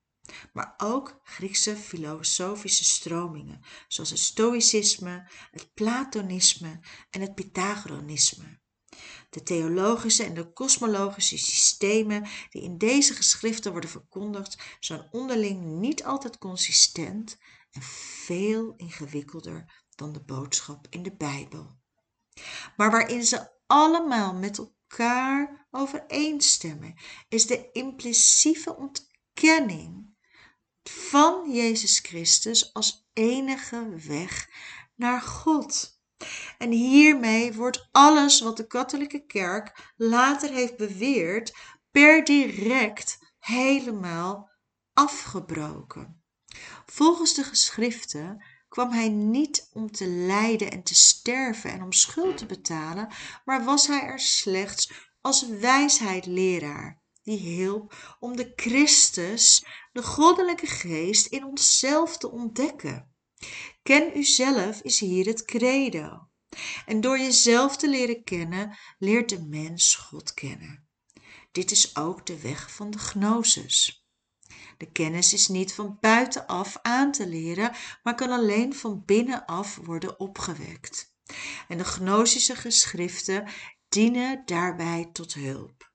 Maar 0.53 0.73
ook 0.77 1.19
Griekse 1.23 1.75
filosofische 1.75 2.83
stromingen, 2.83 3.61
zoals 3.87 4.09
het 4.09 4.19
Stoïcisme, 4.19 5.29
het 5.51 5.73
Platonisme 5.73 6.79
en 7.09 7.21
het 7.21 7.35
Pythagoreanisme. 7.35 8.59
De 9.29 9.43
theologische 9.43 10.23
en 10.23 10.33
de 10.33 10.53
kosmologische 10.53 11.37
systemen 11.37 12.27
die 12.49 12.61
in 12.61 12.77
deze 12.77 13.13
geschriften 13.13 13.71
worden 13.71 13.89
verkondigd, 13.89 14.57
zijn 14.79 15.07
onderling 15.11 15.63
niet 15.63 16.03
altijd 16.03 16.37
consistent 16.37 17.37
en 17.71 17.81
veel 18.25 18.73
ingewikkelder 18.77 19.85
dan 19.95 20.13
de 20.13 20.23
boodschap 20.23 20.87
in 20.89 21.03
de 21.03 21.15
Bijbel. 21.15 21.79
Maar 22.77 22.91
waarin 22.91 23.23
ze 23.23 23.49
allemaal 23.67 24.33
met 24.33 24.57
elkaar 24.57 25.67
overeenstemmen, 25.71 26.95
is 27.29 27.45
de 27.45 27.71
impliciete 27.71 28.75
ontkenning 28.75 30.10
van 30.83 31.51
Jezus 31.51 31.99
Christus 31.99 32.73
als 32.73 33.09
enige 33.13 33.95
weg 34.07 34.49
naar 34.95 35.21
God. 35.21 35.99
En 36.57 36.71
hiermee 36.71 37.53
wordt 37.53 37.89
alles 37.91 38.41
wat 38.41 38.57
de 38.57 38.67
katholieke 38.67 39.25
kerk 39.25 39.93
later 39.97 40.49
heeft 40.49 40.77
beweerd 40.77 41.55
per 41.91 42.23
direct 42.23 43.17
helemaal 43.39 44.49
afgebroken. 44.93 46.23
Volgens 46.85 47.33
de 47.33 47.43
geschriften 47.43 48.43
kwam 48.69 48.91
hij 48.91 49.09
niet 49.09 49.69
om 49.73 49.91
te 49.91 50.07
lijden 50.07 50.71
en 50.71 50.83
te 50.83 50.95
sterven 50.95 51.71
en 51.71 51.83
om 51.83 51.93
schuld 51.93 52.37
te 52.37 52.45
betalen, 52.45 53.07
maar 53.45 53.63
was 53.63 53.87
hij 53.87 54.01
er 54.01 54.19
slechts 54.19 54.91
als 55.21 55.47
wijsheidleraar 55.47 57.00
die 57.23 57.37
hielp 57.37 58.15
om 58.19 58.35
de 58.35 58.53
Christus, 58.55 59.65
de 59.91 60.03
goddelijke 60.03 60.67
geest, 60.67 61.25
in 61.25 61.45
onszelf 61.45 62.17
te 62.17 62.31
ontdekken. 62.31 63.13
Ken 63.83 64.17
uzelf 64.17 64.81
is 64.81 64.99
hier 64.99 65.25
het 65.25 65.45
credo. 65.45 66.29
En 66.85 67.01
door 67.01 67.19
jezelf 67.19 67.77
te 67.77 67.89
leren 67.89 68.23
kennen, 68.23 68.77
leert 68.99 69.29
de 69.29 69.41
mens 69.41 69.95
God 69.95 70.33
kennen. 70.33 70.89
Dit 71.51 71.71
is 71.71 71.95
ook 71.95 72.25
de 72.25 72.41
weg 72.41 72.71
van 72.73 72.91
de 72.91 72.97
gnosis. 72.97 74.05
De 74.77 74.91
kennis 74.91 75.33
is 75.33 75.47
niet 75.47 75.73
van 75.73 75.97
buitenaf 75.99 76.77
aan 76.81 77.11
te 77.11 77.27
leren, 77.27 77.71
maar 78.03 78.15
kan 78.15 78.29
alleen 78.29 78.75
van 78.75 79.05
binnenaf 79.05 79.75
worden 79.75 80.19
opgewekt. 80.19 81.15
En 81.67 81.77
de 81.77 81.83
gnosische 81.83 82.55
geschriften 82.55 83.47
dienen 83.89 84.41
daarbij 84.45 85.09
tot 85.13 85.33
hulp. 85.33 85.91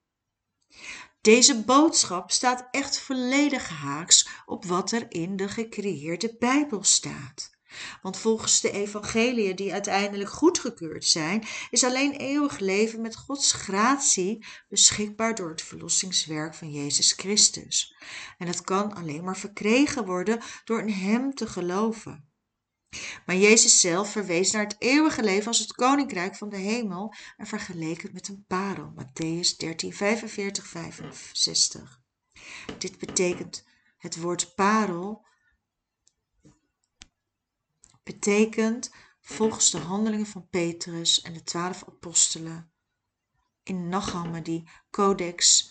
Deze 1.26 1.62
boodschap 1.64 2.30
staat 2.30 2.68
echt 2.70 2.98
volledig 2.98 3.68
haaks 3.68 4.28
op 4.44 4.64
wat 4.64 4.92
er 4.92 5.06
in 5.08 5.36
de 5.36 5.48
gecreëerde 5.48 6.36
Bijbel 6.38 6.84
staat. 6.84 7.50
Want 8.02 8.18
volgens 8.18 8.60
de 8.60 8.70
evangeliën 8.70 9.56
die 9.56 9.72
uiteindelijk 9.72 10.30
goedgekeurd 10.30 11.04
zijn, 11.04 11.44
is 11.70 11.84
alleen 11.84 12.12
eeuwig 12.12 12.58
leven 12.58 13.00
met 13.00 13.16
Gods 13.16 13.52
gratie 13.52 14.46
beschikbaar 14.68 15.34
door 15.34 15.48
het 15.48 15.62
verlossingswerk 15.62 16.54
van 16.54 16.70
Jezus 16.70 17.12
Christus. 17.12 17.96
En 18.38 18.46
dat 18.46 18.60
kan 18.60 18.94
alleen 18.94 19.24
maar 19.24 19.36
verkregen 19.36 20.04
worden 20.04 20.40
door 20.64 20.80
in 20.80 20.88
Hem 20.88 21.34
te 21.34 21.46
geloven. 21.46 22.25
Maar 23.26 23.36
Jezus 23.36 23.80
zelf 23.80 24.10
verwees 24.10 24.50
naar 24.50 24.62
het 24.62 24.76
eeuwige 24.78 25.22
leven 25.22 25.46
als 25.46 25.58
het 25.58 25.72
koninkrijk 25.72 26.36
van 26.36 26.48
de 26.48 26.56
hemel 26.56 27.14
en 27.36 27.46
vergeleek 27.46 28.02
het 28.02 28.12
met 28.12 28.28
een 28.28 28.44
parel. 28.46 28.92
Matthäus 28.94 29.56
13, 29.56 29.92
45, 29.92 30.66
65. 30.66 32.00
Dit 32.78 32.98
betekent 32.98 33.64
het 33.98 34.16
woord 34.16 34.54
parel 34.54 35.24
betekent 38.02 38.94
volgens 39.20 39.70
de 39.70 39.78
handelingen 39.78 40.26
van 40.26 40.48
Petrus 40.48 41.20
en 41.20 41.32
de 41.32 41.42
twaalf 41.42 41.84
apostelen 41.88 42.70
in 43.62 43.88
Nag 43.88 44.24
Codex 44.90 45.70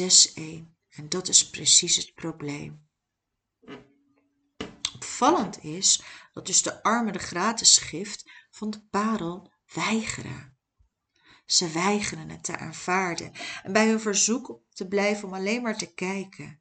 6.1. 0.00 0.40
En 0.88 1.08
dat 1.08 1.28
is 1.28 1.50
precies 1.50 1.96
het 1.96 2.14
probleem. 2.14 2.86
Opvallend 5.02 5.64
is 5.64 6.02
dat 6.32 6.46
dus 6.46 6.62
de 6.62 6.82
armen 6.82 7.12
de 7.12 7.18
gratis 7.18 7.78
gift 7.78 8.30
van 8.50 8.70
de 8.70 8.80
parel 8.90 9.52
weigeren. 9.74 10.56
Ze 11.46 11.70
weigeren 11.70 12.28
het 12.28 12.44
te 12.44 12.56
aanvaarden 12.56 13.32
en 13.62 13.72
bij 13.72 13.88
hun 13.88 14.00
verzoek 14.00 14.60
te 14.72 14.88
blijven 14.88 15.28
om 15.28 15.34
alleen 15.34 15.62
maar 15.62 15.78
te 15.78 15.94
kijken. 15.94 16.60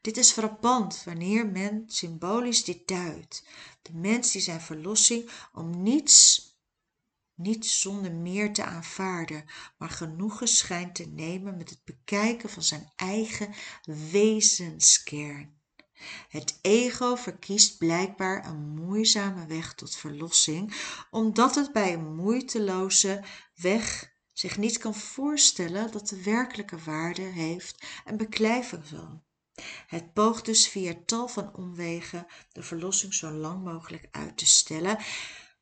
Dit 0.00 0.16
is 0.16 0.30
frappant 0.30 1.02
wanneer 1.04 1.46
men 1.46 1.84
symbolisch 1.86 2.64
dit 2.64 2.88
duidt. 2.88 3.46
De 3.82 3.94
mens 3.94 4.32
die 4.32 4.40
zijn 4.40 4.60
verlossing 4.60 5.30
om 5.52 5.82
niets, 5.82 6.46
niet 7.34 7.66
zonder 7.66 8.12
meer 8.12 8.52
te 8.52 8.64
aanvaarden, 8.64 9.44
maar 9.76 9.90
genoegen 9.90 10.48
schijnt 10.48 10.94
te 10.94 11.06
nemen 11.06 11.56
met 11.56 11.70
het 11.70 11.84
bekijken 11.84 12.50
van 12.50 12.62
zijn 12.62 12.92
eigen 12.96 13.54
wezenskern. 14.10 15.57
Het 16.28 16.58
ego 16.62 17.14
verkiest 17.14 17.78
blijkbaar 17.78 18.46
een 18.46 18.68
moeizame 18.68 19.46
weg 19.46 19.74
tot 19.74 19.96
verlossing, 19.96 20.74
omdat 21.10 21.54
het 21.54 21.72
bij 21.72 21.92
een 21.92 22.14
moeiteloze 22.14 23.24
weg 23.54 24.16
zich 24.32 24.58
niet 24.58 24.78
kan 24.78 24.94
voorstellen 24.94 25.92
dat 25.92 26.08
de 26.08 26.22
werkelijke 26.22 26.78
waarde 26.78 27.22
heeft 27.22 27.86
en 28.04 28.16
beklijven 28.16 28.86
zal. 28.86 29.22
Het 29.86 30.12
poogt 30.12 30.44
dus 30.44 30.68
via 30.68 30.94
tal 31.06 31.28
van 31.28 31.56
omwegen 31.56 32.26
de 32.52 32.62
verlossing 32.62 33.14
zo 33.14 33.30
lang 33.30 33.64
mogelijk 33.64 34.08
uit 34.10 34.36
te 34.36 34.46
stellen 34.46 34.98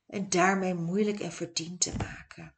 en 0.07 0.28
daarmee 0.28 0.75
moeilijk 0.75 1.21
en 1.21 1.33
verdiend 1.33 1.81
te 1.81 1.93
maken. 1.99 2.55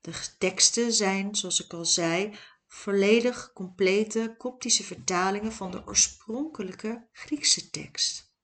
De 0.00 0.12
teksten 0.38 0.92
zijn, 0.92 1.34
zoals 1.34 1.64
ik 1.64 1.72
al 1.72 1.84
zei, 1.84 2.36
volledig 2.74 3.52
complete 3.52 4.34
koptische 4.38 4.84
vertalingen 4.84 5.52
van 5.52 5.70
de 5.70 5.86
oorspronkelijke 5.86 7.08
Griekse 7.12 7.70
tekst. 7.70 8.34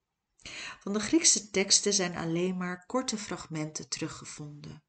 Van 0.79 0.93
de 0.93 0.99
Griekse 0.99 1.49
teksten 1.49 1.93
zijn 1.93 2.17
alleen 2.17 2.57
maar 2.57 2.85
korte 2.85 3.17
fragmenten 3.17 3.89
teruggevonden. 3.89 4.83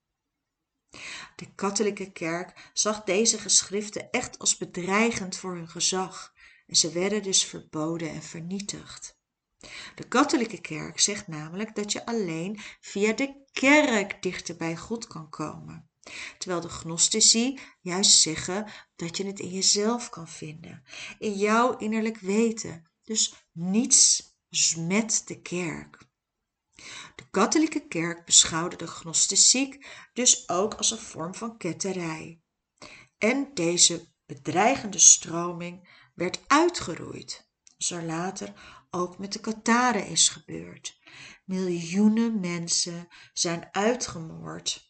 De 1.37 1.55
katholieke 1.55 2.13
kerk 2.13 2.71
zag 2.73 3.05
deze 3.05 3.39
geschriften 3.39 4.11
echt 4.11 4.39
als 4.39 4.57
bedreigend 4.57 5.37
voor 5.37 5.55
hun 5.55 5.69
gezag 5.69 6.35
en 6.67 6.77
ze 6.77 6.93
werden 6.93 7.23
dus 7.23 7.45
verboden 7.45 8.11
en 8.11 8.23
vernietigd. 8.23 9.19
De 9.95 10.09
katholieke 10.09 10.61
kerk 10.61 11.01
zegt 11.01 11.27
namelijk 11.27 11.75
dat 11.75 11.93
je 11.93 12.07
alleen 12.07 12.61
via 12.81 13.13
de 13.13 13.45
kerk 13.53 14.23
dichter 14.23 14.57
bij 14.57 14.77
God 14.77 15.07
kan 15.07 15.29
komen. 15.29 15.90
Terwijl 16.39 16.61
de 16.61 16.69
gnostici 16.69 17.59
juist 17.81 18.21
zeggen 18.21 18.71
dat 18.97 19.17
je 19.17 19.27
het 19.27 19.41
in 19.41 19.51
jezelf 19.51 20.09
kan 20.09 20.29
vinden, 20.29 20.83
in 21.19 21.33
jouw 21.33 21.77
innerlijk 21.77 22.19
weten. 22.19 22.91
Dus 23.03 23.35
niets 23.53 24.29
met 24.77 25.23
de 25.27 25.41
kerk. 25.43 26.09
De 27.15 27.31
katholieke 27.31 27.87
kerk 27.89 28.25
beschouwde 28.25 28.77
de 28.77 28.87
gnostiek 28.87 29.87
dus 30.13 30.49
ook 30.49 30.75
als 30.75 30.91
een 30.91 30.99
vorm 30.99 31.35
van 31.35 31.57
ketterij. 31.57 32.43
En 33.19 33.51
deze 33.55 34.09
bedreigende 34.27 34.99
stroming 34.99 35.89
werd 36.15 36.41
uitgeroeid, 36.47 37.51
zoals 37.77 38.03
er 38.03 38.09
later 38.09 38.53
ook 38.91 39.19
met 39.19 39.33
de 39.33 39.41
Kataren 39.41 40.07
is 40.07 40.29
gebeurd. 40.29 40.99
Miljoenen 41.45 42.41
mensen 42.41 43.09
zijn 43.33 43.69
uitgemoord. 43.71 44.90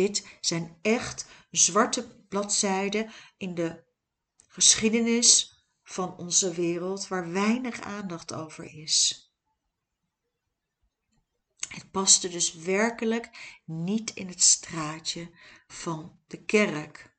Dit 0.00 0.26
zijn 0.40 0.78
echt 0.82 1.26
zwarte 1.50 2.24
bladzijden 2.28 3.12
in 3.36 3.54
de 3.54 3.84
geschiedenis 4.48 5.58
van 5.82 6.16
onze 6.16 6.54
wereld 6.54 7.08
waar 7.08 7.32
weinig 7.32 7.80
aandacht 7.80 8.32
over 8.32 8.74
is. 8.74 9.28
Het 11.68 11.90
paste 11.90 12.28
dus 12.28 12.54
werkelijk 12.54 13.58
niet 13.64 14.14
in 14.14 14.28
het 14.28 14.42
straatje 14.42 15.30
van 15.66 16.20
de 16.26 16.44
kerk. 16.44 17.16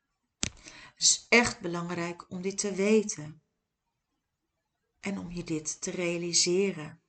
Het 0.70 1.02
is 1.02 1.26
echt 1.30 1.60
belangrijk 1.60 2.32
om 2.32 2.42
dit 2.42 2.58
te 2.58 2.74
weten 2.74 3.44
en 5.00 5.18
om 5.18 5.32
je 5.32 5.44
dit 5.44 5.82
te 5.82 5.92
realiseren. 5.92 7.01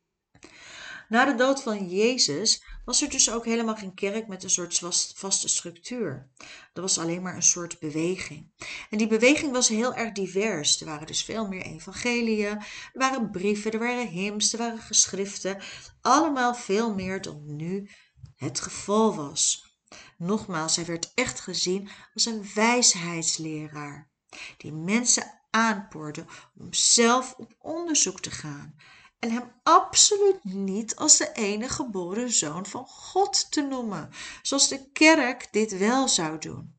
Na 1.13 1.25
de 1.25 1.35
dood 1.35 1.63
van 1.63 1.89
Jezus 1.89 2.63
was 2.85 3.03
er 3.03 3.09
dus 3.09 3.31
ook 3.31 3.45
helemaal 3.45 3.77
geen 3.77 3.95
kerk 3.95 4.27
met 4.27 4.43
een 4.43 4.51
soort 4.51 4.79
vaste 5.15 5.49
structuur. 5.49 6.31
Er 6.73 6.81
was 6.81 6.99
alleen 6.99 7.23
maar 7.23 7.35
een 7.35 7.43
soort 7.43 7.79
beweging. 7.79 8.53
En 8.91 8.99
die 8.99 9.07
beweging 9.07 9.53
was 9.53 9.69
heel 9.69 9.95
erg 9.95 10.13
divers. 10.13 10.81
Er 10.81 10.87
waren 10.87 11.07
dus 11.07 11.25
veel 11.25 11.49
meer 11.49 11.63
evangeliën, 11.63 12.57
er 12.57 12.65
waren 12.93 13.31
brieven, 13.31 13.73
er 13.73 13.79
waren 13.79 14.09
hymns, 14.09 14.53
er 14.53 14.59
waren 14.59 14.79
geschriften. 14.79 15.63
Allemaal 16.01 16.55
veel 16.55 16.95
meer 16.95 17.23
dan 17.23 17.57
nu 17.57 17.91
het 18.37 18.61
geval 18.61 19.15
was. 19.15 19.71
Nogmaals, 20.19 20.77
hij 20.77 20.85
werd 20.85 21.13
echt 21.15 21.41
gezien 21.41 21.89
als 22.15 22.25
een 22.25 22.47
wijsheidsleraar 22.55 24.11
die 24.57 24.73
mensen 24.73 25.41
aanpoorde 25.51 26.25
om 26.59 26.73
zelf 26.73 27.35
op 27.37 27.55
onderzoek 27.59 28.21
te 28.21 28.31
gaan 28.31 28.75
en 29.23 29.31
hem 29.31 29.53
absoluut 29.63 30.45
niet 30.45 30.97
als 30.97 31.17
de 31.17 31.33
enige 31.33 31.75
geboren 31.75 32.33
zoon 32.33 32.67
van 32.67 32.87
God 32.87 33.53
te 33.53 33.61
noemen, 33.61 34.11
zoals 34.43 34.69
de 34.69 34.91
kerk 34.93 35.49
dit 35.53 35.79
wel 35.79 36.09
zou 36.09 36.39
doen. 36.39 36.75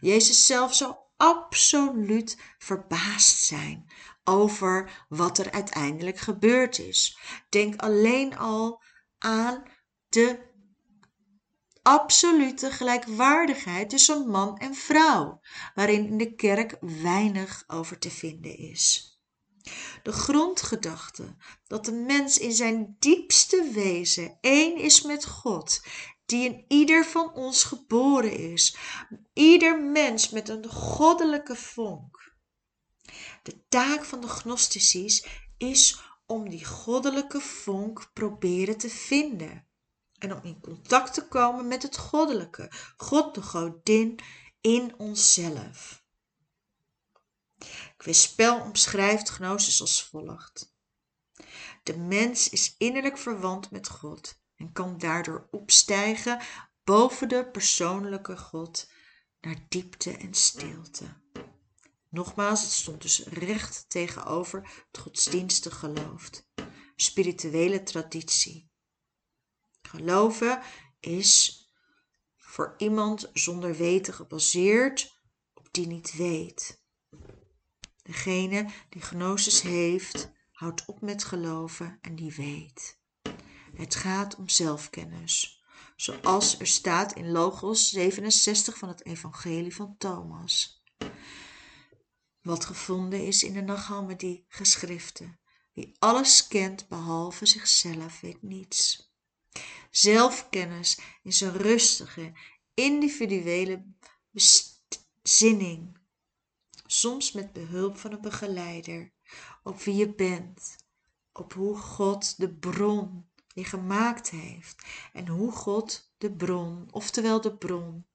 Jezus 0.00 0.46
zelf 0.46 0.74
zou 0.74 0.94
absoluut 1.16 2.38
verbaasd 2.58 3.38
zijn 3.44 3.92
over 4.24 5.04
wat 5.08 5.38
er 5.38 5.50
uiteindelijk 5.50 6.18
gebeurd 6.18 6.78
is. 6.78 7.18
Denk 7.48 7.80
alleen 7.80 8.38
al 8.38 8.82
aan 9.18 9.62
de 10.08 10.50
absolute 11.82 12.70
gelijkwaardigheid 12.70 13.90
tussen 13.90 14.28
man 14.28 14.58
en 14.58 14.74
vrouw, 14.74 15.40
waarin 15.74 16.06
in 16.06 16.18
de 16.18 16.34
kerk 16.34 16.76
weinig 16.80 17.64
over 17.66 17.98
te 17.98 18.10
vinden 18.10 18.58
is. 18.58 19.11
De 20.02 20.12
grondgedachte 20.12 21.36
dat 21.66 21.84
de 21.84 21.92
mens 21.92 22.38
in 22.38 22.52
zijn 22.52 22.96
diepste 22.98 23.70
wezen 23.72 24.38
één 24.40 24.76
is 24.76 25.02
met 25.02 25.26
God, 25.26 25.80
die 26.26 26.44
in 26.44 26.64
ieder 26.68 27.04
van 27.04 27.32
ons 27.34 27.64
geboren 27.64 28.36
is, 28.52 28.76
ieder 29.32 29.82
mens 29.82 30.30
met 30.30 30.48
een 30.48 30.68
goddelijke 30.68 31.56
vonk. 31.56 32.34
De 33.42 33.66
taak 33.68 34.04
van 34.04 34.20
de 34.20 34.28
gnostici 34.28 35.24
is 35.58 36.00
om 36.26 36.48
die 36.48 36.64
goddelijke 36.64 37.40
vonk 37.40 38.10
proberen 38.12 38.78
te 38.78 38.90
vinden 38.90 39.66
en 40.18 40.32
om 40.32 40.40
in 40.42 40.60
contact 40.60 41.14
te 41.14 41.28
komen 41.28 41.68
met 41.68 41.82
het 41.82 41.96
goddelijke, 41.96 42.70
God 42.96 43.34
de 43.34 43.42
godin 43.42 44.18
in 44.60 44.94
onszelf. 44.98 46.04
Quispel 48.02 48.60
omschrijft 48.60 49.28
gnosis 49.28 49.80
als 49.80 50.04
volgt. 50.04 50.74
De 51.82 51.96
mens 51.96 52.48
is 52.48 52.74
innerlijk 52.78 53.18
verwant 53.18 53.70
met 53.70 53.88
God 53.88 54.40
en 54.56 54.72
kan 54.72 54.98
daardoor 54.98 55.48
opstijgen 55.50 56.42
boven 56.84 57.28
de 57.28 57.46
persoonlijke 57.46 58.36
God 58.36 58.90
naar 59.40 59.66
diepte 59.68 60.16
en 60.16 60.34
stilte. 60.34 61.20
Nogmaals, 62.08 62.62
het 62.62 62.70
stond 62.70 63.02
dus 63.02 63.18
recht 63.26 63.84
tegenover 63.88 64.84
het 64.90 64.98
godsdienstig 64.98 65.78
geloof, 65.78 66.30
spirituele 66.96 67.82
traditie. 67.82 68.70
Geloven 69.82 70.62
is 71.00 71.60
voor 72.36 72.74
iemand 72.78 73.30
zonder 73.32 73.76
weten 73.76 74.14
gebaseerd 74.14 75.20
op 75.54 75.68
die 75.72 75.86
niet 75.86 76.16
weet. 76.16 76.81
Degene 78.02 78.70
die 78.88 79.02
gnosis 79.02 79.60
heeft, 79.60 80.30
houdt 80.50 80.84
op 80.86 81.00
met 81.00 81.24
geloven 81.24 81.98
en 82.00 82.16
die 82.16 82.34
weet. 82.34 83.00
Het 83.74 83.94
gaat 83.94 84.36
om 84.36 84.48
zelfkennis, 84.48 85.62
zoals 85.96 86.58
er 86.58 86.66
staat 86.66 87.12
in 87.12 87.30
Logos 87.30 87.90
67 87.90 88.78
van 88.78 88.88
het 88.88 89.06
Evangelie 89.06 89.74
van 89.74 89.94
Thomas. 89.98 90.82
Wat 92.40 92.64
gevonden 92.64 93.26
is 93.26 93.42
in 93.42 93.52
de 93.52 93.62
Nag 93.62 94.04
geschriften. 94.48 95.40
Wie 95.72 95.96
alles 95.98 96.46
kent 96.46 96.88
behalve 96.88 97.46
zichzelf 97.46 98.20
weet 98.20 98.42
niets. 98.42 99.10
Zelfkennis 99.90 101.00
is 101.22 101.40
een 101.40 101.56
rustige, 101.56 102.32
individuele 102.74 103.84
bezinning 104.30 106.00
soms 106.92 107.32
met 107.32 107.52
behulp 107.52 107.98
van 107.98 108.12
een 108.12 108.20
begeleider, 108.20 109.12
op 109.62 109.80
wie 109.80 109.94
je 109.94 110.14
bent, 110.14 110.76
op 111.32 111.52
hoe 111.52 111.76
God 111.76 112.36
de 112.36 112.54
bron 112.54 113.30
je 113.54 113.64
gemaakt 113.64 114.30
heeft 114.30 114.82
en 115.12 115.28
hoe 115.28 115.52
God 115.52 116.12
de 116.18 116.32
bron, 116.32 116.88
oftewel 116.90 117.40
de 117.40 117.56
bron, 117.56 118.06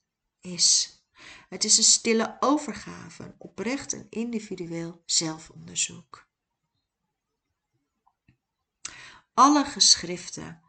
is. 0.41 1.01
Het 1.49 1.63
is 1.63 1.77
een 1.77 1.83
stille 1.83 2.37
overgave, 2.39 3.23
een 3.23 3.35
oprecht 3.37 3.93
en 3.93 4.07
individueel 4.09 5.01
zelfonderzoek. 5.05 6.27
Alle 9.33 9.65
geschriften 9.65 10.61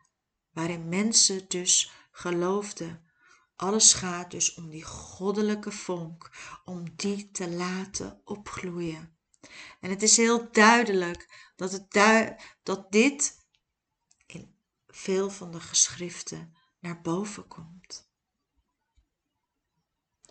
waarin 0.50 0.88
mensen 0.88 1.48
dus 1.48 1.92
geloofden 2.10 3.07
alles 3.58 3.92
gaat 3.92 4.30
dus 4.30 4.54
om 4.54 4.70
die 4.70 4.84
goddelijke 4.84 5.72
vonk, 5.72 6.30
om 6.64 6.96
die 6.96 7.30
te 7.30 7.50
laten 7.50 8.20
opgloeien. 8.24 9.16
En 9.80 9.90
het 9.90 10.02
is 10.02 10.16
heel 10.16 10.52
duidelijk 10.52 11.52
dat, 11.56 11.72
het 11.72 12.36
dat 12.62 12.92
dit 12.92 13.46
in 14.26 14.56
veel 14.86 15.30
van 15.30 15.52
de 15.52 15.60
geschriften 15.60 16.56
naar 16.80 17.00
boven 17.00 17.48
komt. 17.48 18.10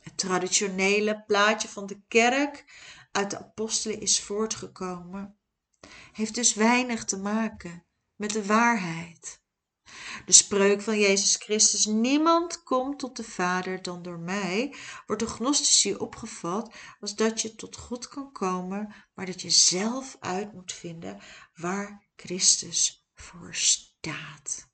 Het 0.01 0.17
traditionele 0.17 1.23
plaatje 1.23 1.67
van 1.67 1.85
de 1.85 2.01
kerk 2.07 2.65
uit 3.11 3.29
de 3.29 3.39
apostelen 3.39 3.99
is 3.99 4.21
voortgekomen, 4.21 5.39
heeft 6.11 6.35
dus 6.35 6.53
weinig 6.53 7.05
te 7.05 7.17
maken 7.17 7.85
met 8.15 8.31
de 8.31 8.45
waarheid. 8.45 9.45
De 10.25 10.31
spreuk 10.31 10.81
van 10.81 10.99
Jezus 10.99 11.35
Christus, 11.35 11.85
niemand 11.85 12.63
komt 12.63 12.99
tot 12.99 13.15
de 13.15 13.23
Vader 13.23 13.81
dan 13.81 14.01
door 14.01 14.19
mij, 14.19 14.75
wordt 15.05 15.21
door 15.21 15.31
gnostici 15.31 15.95
opgevat 15.95 16.75
als 16.99 17.15
dat 17.15 17.41
je 17.41 17.55
tot 17.55 17.77
God 17.77 18.07
kan 18.07 18.31
komen, 18.31 18.95
maar 19.13 19.25
dat 19.25 19.41
je 19.41 19.49
zelf 19.49 20.17
uit 20.19 20.53
moet 20.53 20.73
vinden 20.73 21.19
waar 21.55 22.07
Christus 22.15 23.07
voor 23.13 23.55
staat. 23.55 24.69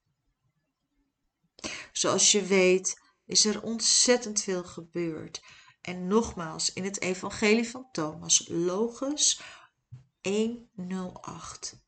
Zoals 1.92 2.32
je 2.32 2.46
weet 2.46 3.02
is 3.26 3.46
er 3.46 3.62
ontzettend 3.62 4.42
veel 4.42 4.64
gebeurd. 4.64 5.42
En 5.82 6.08
nogmaals, 6.08 6.74
in 6.74 6.84
het 6.84 7.02
evangelie 7.02 7.70
van 7.70 7.88
Thomas, 7.92 8.48
Logos 8.48 9.42
108 10.22 11.83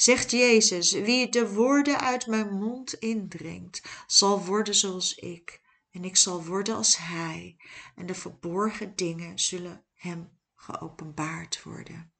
zegt 0.00 0.30
Jezus, 0.30 0.92
wie 0.92 1.28
de 1.28 1.52
woorden 1.52 2.00
uit 2.00 2.26
mijn 2.26 2.54
mond 2.54 2.92
indringt, 2.92 3.82
zal 4.06 4.44
worden 4.44 4.74
zoals 4.74 5.14
ik, 5.14 5.60
en 5.90 6.04
ik 6.04 6.16
zal 6.16 6.44
worden 6.44 6.74
als 6.74 6.96
hij, 6.96 7.56
en 7.96 8.06
de 8.06 8.14
verborgen 8.14 8.96
dingen 8.96 9.38
zullen 9.38 9.84
hem 9.94 10.28
geopenbaard 10.56 11.62
worden. 11.62 12.12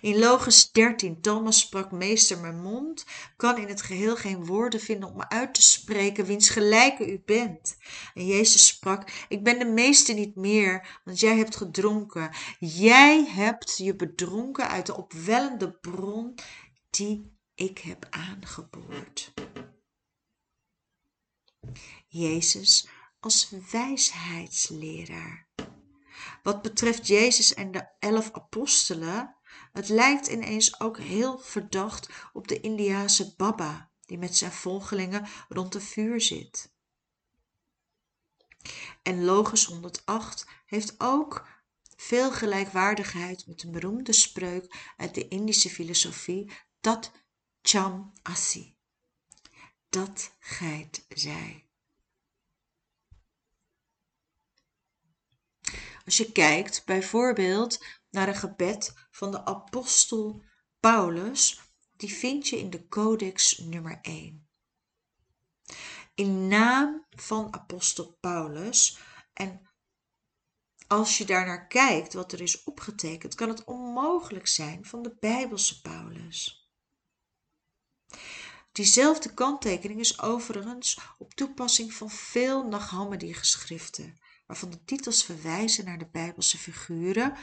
In 0.00 0.18
Logus 0.18 0.72
13, 0.72 1.20
Thomas 1.20 1.58
sprak, 1.58 1.90
meester, 1.90 2.38
mijn 2.38 2.60
mond 2.60 3.04
kan 3.36 3.58
in 3.58 3.68
het 3.68 3.82
geheel 3.82 4.16
geen 4.16 4.46
woorden 4.46 4.80
vinden 4.80 5.08
om 5.08 5.22
uit 5.22 5.54
te 5.54 5.62
spreken 5.62 6.24
wiens 6.24 6.48
gelijke 6.48 7.12
u 7.12 7.22
bent. 7.24 7.76
En 8.14 8.26
Jezus 8.26 8.66
sprak, 8.66 9.10
ik 9.28 9.44
ben 9.44 9.58
de 9.58 9.64
meester 9.64 10.14
niet 10.14 10.36
meer, 10.36 11.00
want 11.04 11.20
jij 11.20 11.36
hebt 11.36 11.56
gedronken. 11.56 12.30
Jij 12.58 13.24
hebt 13.28 13.76
je 13.76 13.96
bedronken 13.96 14.68
uit 14.68 14.86
de 14.86 14.96
opwellende 14.96 15.72
bron 15.72 16.34
die 16.90 17.38
ik 17.54 17.78
heb 17.78 18.06
aangeboord. 18.10 19.32
Jezus 22.06 22.88
als 23.20 23.52
wijsheidsleraar. 23.70 25.48
Wat 26.42 26.62
betreft 26.62 27.06
Jezus 27.06 27.54
en 27.54 27.72
de 27.72 27.88
elf 27.98 28.32
apostelen, 28.32 29.36
het 29.72 29.88
lijkt 29.88 30.26
ineens 30.26 30.80
ook 30.80 30.98
heel 30.98 31.38
verdacht 31.38 32.08
op 32.32 32.48
de 32.48 32.60
Indiase 32.60 33.34
Baba, 33.36 33.90
die 34.00 34.18
met 34.18 34.36
zijn 34.36 34.52
volgelingen 34.52 35.26
rond 35.48 35.74
het 35.74 35.82
vuur 35.84 36.20
zit. 36.20 36.72
En 39.02 39.24
Logos 39.24 39.64
108 39.64 40.46
heeft 40.66 40.94
ook 40.98 41.48
veel 41.96 42.32
gelijkwaardigheid 42.32 43.46
met 43.46 43.62
een 43.62 43.70
beroemde 43.70 44.12
spreuk 44.12 44.92
uit 44.96 45.14
de 45.14 45.28
Indische 45.28 45.70
filosofie, 45.70 46.52
dat 46.80 47.12
cham 47.62 48.12
asi. 48.22 48.78
Dat 49.88 50.36
geit 50.38 51.04
zij. 51.08 51.70
Als 56.04 56.16
je 56.16 56.32
kijkt 56.32 56.84
bijvoorbeeld 56.84 57.84
naar 58.10 58.28
een 58.28 58.34
gebed 58.34 58.94
van 59.10 59.30
de 59.30 59.44
apostel 59.44 60.42
Paulus, 60.80 61.60
die 61.96 62.14
vind 62.14 62.48
je 62.48 62.58
in 62.58 62.70
de 62.70 62.88
codex 62.88 63.58
nummer 63.58 63.98
1. 64.02 64.48
In 66.14 66.48
naam 66.48 67.06
van 67.10 67.54
apostel 67.54 68.16
Paulus 68.20 68.98
en 69.32 69.70
als 70.86 71.18
je 71.18 71.24
daar 71.24 71.46
naar 71.46 71.66
kijkt 71.66 72.12
wat 72.12 72.32
er 72.32 72.40
is 72.40 72.64
opgetekend, 72.64 73.34
kan 73.34 73.48
het 73.48 73.64
onmogelijk 73.64 74.46
zijn 74.46 74.84
van 74.84 75.02
de 75.02 75.16
Bijbelse 75.20 75.80
Paulus. 75.80 76.59
Diezelfde 78.72 79.34
kanttekening 79.34 80.00
is 80.00 80.20
overigens 80.20 80.98
op 81.18 81.34
toepassing 81.34 81.92
van 81.92 82.10
veel 82.10 82.68
Nachhammadi-geschriften, 82.68 84.18
waarvan 84.46 84.70
de 84.70 84.84
titels 84.84 85.24
verwijzen 85.24 85.84
naar 85.84 85.98
de 85.98 86.08
Bijbelse 86.10 86.58
figuren. 86.58 87.36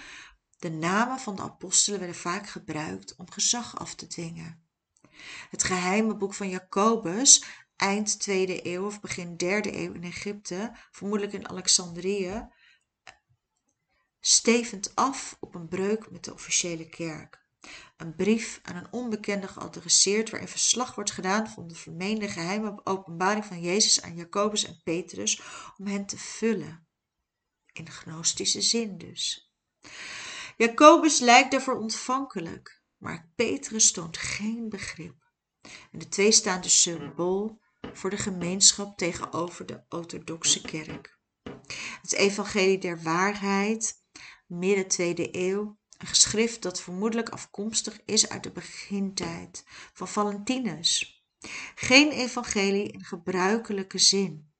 De 0.58 0.70
namen 0.70 1.20
van 1.20 1.36
de 1.36 1.42
apostelen 1.42 2.00
werden 2.00 2.18
vaak 2.18 2.50
gebruikt 2.50 3.16
om 3.16 3.32
gezag 3.32 3.80
af 3.80 3.96
te 3.96 4.08
dwingen. 4.08 4.68
Het 5.50 5.64
geheime 5.64 6.16
boek 6.16 6.34
van 6.34 6.50
Jacobus, 6.50 7.44
eind 7.76 8.30
2e 8.30 8.64
eeuw 8.64 8.86
of 8.86 9.02
begin 9.02 9.32
3e 9.32 9.74
eeuw 9.74 9.94
in 9.94 10.04
Egypte, 10.04 10.78
vermoedelijk 10.92 11.34
in 11.34 11.50
Alexandrië, 11.50 12.48
stevend 14.20 14.96
af 14.96 15.38
op 15.40 15.56
een 15.56 15.68
breuk 15.68 16.12
met 16.12 16.24
de 16.24 16.34
officiële 16.34 16.90
kerk. 16.90 17.47
Een 17.98 18.16
brief 18.16 18.60
aan 18.64 18.76
een 18.76 18.92
onbekende 18.92 19.48
geadresseerd 19.48 20.30
waarin 20.30 20.50
verslag 20.50 20.96
wordt 20.96 21.12
gedaan 21.12 21.48
van 21.48 21.68
de 21.68 21.76
vermeende 21.76 22.28
geheime 22.28 22.82
openbaring 22.84 23.46
van 23.46 23.62
Jezus 23.62 24.02
aan 24.02 24.16
Jacobus 24.16 24.66
en 24.66 24.82
Petrus 24.84 25.42
om 25.78 25.88
hen 25.88 26.06
te 26.06 26.18
vullen 26.18 26.88
in 27.74 27.92
gnostische 27.92 28.62
zin 28.62 28.98
dus. 28.98 29.52
Jacobus 30.58 31.20
lijkt 31.20 31.52
daarvoor 31.52 31.80
ontvankelijk, 31.80 32.82
maar 32.98 33.32
Petrus 33.36 33.92
toont 33.92 34.18
geen 34.18 34.70
begrip. 34.70 35.16
En 35.92 36.00
de 36.00 36.08
twee 36.08 36.32
staan 36.32 36.62
dus 36.62 36.82
symbool 36.82 37.60
voor 37.94 38.10
de 38.10 38.18
gemeenschap 38.18 38.98
tegenover 38.98 39.66
de 39.66 39.84
orthodoxe 39.90 40.62
kerk. 40.62 41.18
Het 42.02 42.14
evangelie 42.14 42.78
der 42.78 43.02
waarheid, 43.02 43.94
midden 44.48 44.88
tweede 44.88 45.28
eeuw, 45.32 45.77
een 45.98 46.08
geschrift 46.08 46.62
dat 46.62 46.82
vermoedelijk 46.82 47.30
afkomstig 47.30 48.00
is 48.06 48.30
uit 48.30 48.44
de 48.44 48.52
begintijd 48.52 49.64
van 49.94 50.08
Valentinus. 50.08 51.26
Geen 51.76 52.12
evangelie 52.12 52.92
in 52.92 53.04
gebruikelijke 53.04 53.98
zin, 53.98 54.52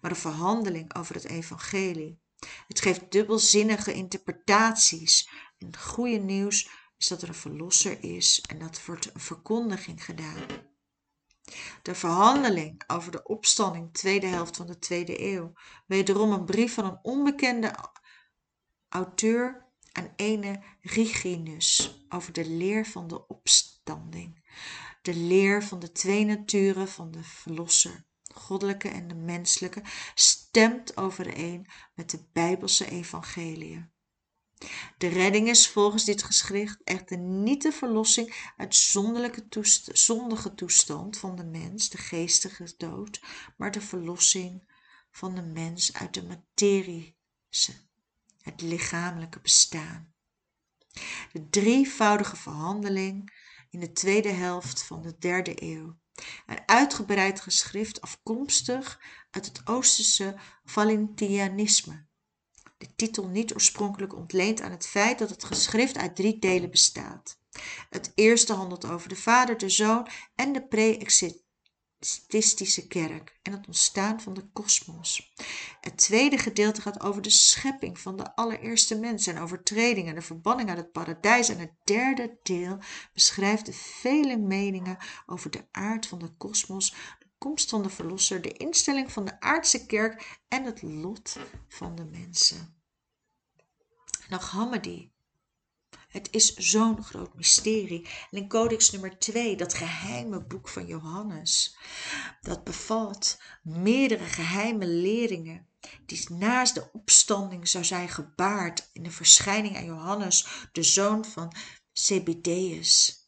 maar 0.00 0.10
een 0.10 0.16
verhandeling 0.16 0.94
over 0.96 1.14
het 1.14 1.24
evangelie. 1.24 2.22
Het 2.66 2.80
geeft 2.80 3.12
dubbelzinnige 3.12 3.92
interpretaties. 3.92 5.28
En 5.58 5.66
het 5.66 5.76
goede 5.76 6.18
nieuws 6.18 6.68
is 6.96 7.08
dat 7.08 7.22
er 7.22 7.28
een 7.28 7.34
verlosser 7.34 8.04
is 8.04 8.40
en 8.40 8.58
dat 8.58 8.84
wordt 8.84 9.14
een 9.14 9.20
verkondiging 9.20 10.04
gedaan. 10.04 10.46
De 11.82 11.94
verhandeling 11.94 12.82
over 12.86 13.12
de 13.12 13.22
opstanding 13.22 13.92
tweede 13.92 14.26
helft 14.26 14.56
van 14.56 14.66
de 14.66 14.78
tweede 14.78 15.22
eeuw, 15.22 15.52
wederom 15.86 16.32
een 16.32 16.44
brief 16.44 16.74
van 16.74 16.84
een 16.84 16.98
onbekende 17.02 17.74
auteur 18.88 19.63
aan 19.94 20.12
ene 20.16 20.62
Riginus 20.80 22.04
over 22.08 22.32
de 22.32 22.48
leer 22.48 22.86
van 22.86 23.08
de 23.08 23.26
opstanding, 23.26 24.44
de 25.02 25.14
leer 25.14 25.64
van 25.64 25.78
de 25.78 25.92
twee 25.92 26.24
naturen 26.24 26.88
van 26.88 27.10
de 27.10 27.22
verlosser 27.22 28.04
goddelijke 28.34 28.88
en 28.88 29.08
de 29.08 29.14
menselijke, 29.14 29.82
stemt 30.14 30.96
overeen 30.96 31.66
met 31.94 32.10
de 32.10 32.24
Bijbelse 32.32 32.90
evangeliën. 32.90 33.92
De 34.98 35.08
redding 35.08 35.48
is 35.48 35.68
volgens 35.68 36.04
dit 36.04 36.22
geschrift 36.22 36.82
echter 36.84 37.18
niet 37.18 37.62
de 37.62 37.72
verlossing 37.72 38.52
uit 38.56 38.92
toest 39.48 39.90
zondige 39.92 40.54
toestand 40.54 41.18
van 41.18 41.36
de 41.36 41.44
mens, 41.44 41.88
de 41.88 41.98
geestige 41.98 42.74
dood, 42.76 43.20
maar 43.56 43.70
de 43.70 43.80
verlossing 43.80 44.72
van 45.10 45.34
de 45.34 45.42
mens 45.42 45.92
uit 45.92 46.14
de 46.14 46.22
materie, 46.22 47.16
het 48.44 48.60
lichamelijke 48.60 49.40
bestaan. 49.40 50.14
De 51.32 51.48
drievoudige 51.50 52.36
verhandeling 52.36 53.32
in 53.70 53.80
de 53.80 53.92
tweede 53.92 54.28
helft 54.28 54.82
van 54.82 55.02
de 55.02 55.18
derde 55.18 55.62
eeuw 55.62 55.96
een 56.46 56.58
uitgebreid 56.66 57.40
geschrift 57.40 58.00
afkomstig 58.00 59.00
uit 59.30 59.46
het 59.46 59.66
Oosterse 59.66 60.36
Valentinianisme. 60.64 62.06
De 62.78 62.94
titel 62.94 63.28
niet 63.28 63.54
oorspronkelijk 63.54 64.14
ontleend 64.14 64.60
aan 64.60 64.70
het 64.70 64.86
feit 64.86 65.18
dat 65.18 65.30
het 65.30 65.44
geschrift 65.44 65.96
uit 65.96 66.16
drie 66.16 66.38
delen 66.38 66.70
bestaat. 66.70 67.38
Het 67.90 68.12
eerste 68.14 68.52
handelt 68.52 68.84
over 68.84 69.08
de 69.08 69.16
Vader, 69.16 69.58
de 69.58 69.68
Zoon 69.68 70.08
en 70.34 70.52
de 70.52 70.66
pre-exit 70.66 71.43
Statistische 72.04 72.86
kerk 72.86 73.38
en 73.42 73.52
het 73.52 73.66
ontstaan 73.66 74.20
van 74.20 74.34
de 74.34 74.48
kosmos. 74.52 75.32
Het 75.80 75.96
tweede 75.96 76.38
gedeelte 76.38 76.80
gaat 76.80 77.00
over 77.00 77.22
de 77.22 77.30
schepping 77.30 77.98
van 77.98 78.16
de 78.16 78.34
allereerste 78.34 78.98
mens 78.98 79.26
en 79.26 79.38
overtredingen, 79.38 80.14
de 80.14 80.22
verbanning 80.22 80.68
uit 80.68 80.78
het 80.78 80.92
paradijs. 80.92 81.48
En 81.48 81.58
het 81.58 81.72
derde 81.84 82.38
deel 82.42 82.78
beschrijft 83.12 83.66
de 83.66 83.72
vele 83.72 84.36
meningen 84.36 84.98
over 85.26 85.50
de 85.50 85.66
aard 85.70 86.06
van 86.06 86.18
de 86.18 86.34
kosmos, 86.36 86.90
de 87.18 87.28
komst 87.38 87.70
van 87.70 87.82
de 87.82 87.90
verlosser, 87.90 88.42
de 88.42 88.52
instelling 88.52 89.12
van 89.12 89.24
de 89.24 89.40
aardse 89.40 89.86
kerk 89.86 90.40
en 90.48 90.64
het 90.64 90.82
lot 90.82 91.36
van 91.68 91.94
de 91.94 92.04
mensen. 92.04 92.82
Nog 94.28 94.50
Hammadi 94.50 95.13
het 96.14 96.28
is 96.30 96.54
zo'n 96.54 97.04
groot 97.04 97.34
mysterie. 97.34 98.08
En 98.30 98.38
in 98.38 98.48
Codex 98.48 98.90
nummer 98.90 99.18
2, 99.18 99.56
dat 99.56 99.74
geheime 99.74 100.40
boek 100.40 100.68
van 100.68 100.86
Johannes, 100.86 101.76
dat 102.40 102.64
bevat 102.64 103.40
meerdere 103.62 104.24
geheime 104.24 104.86
leringen 104.86 105.68
die 106.06 106.32
naast 106.32 106.74
de 106.74 106.88
opstanding 106.92 107.68
zou 107.68 107.84
zijn 107.84 108.08
gebaard 108.08 108.90
in 108.92 109.02
de 109.02 109.10
verschijning 109.10 109.76
aan 109.76 109.84
Johannes, 109.84 110.46
de 110.72 110.82
zoon 110.82 111.24
van 111.24 111.52
Zebedeus. 111.92 113.22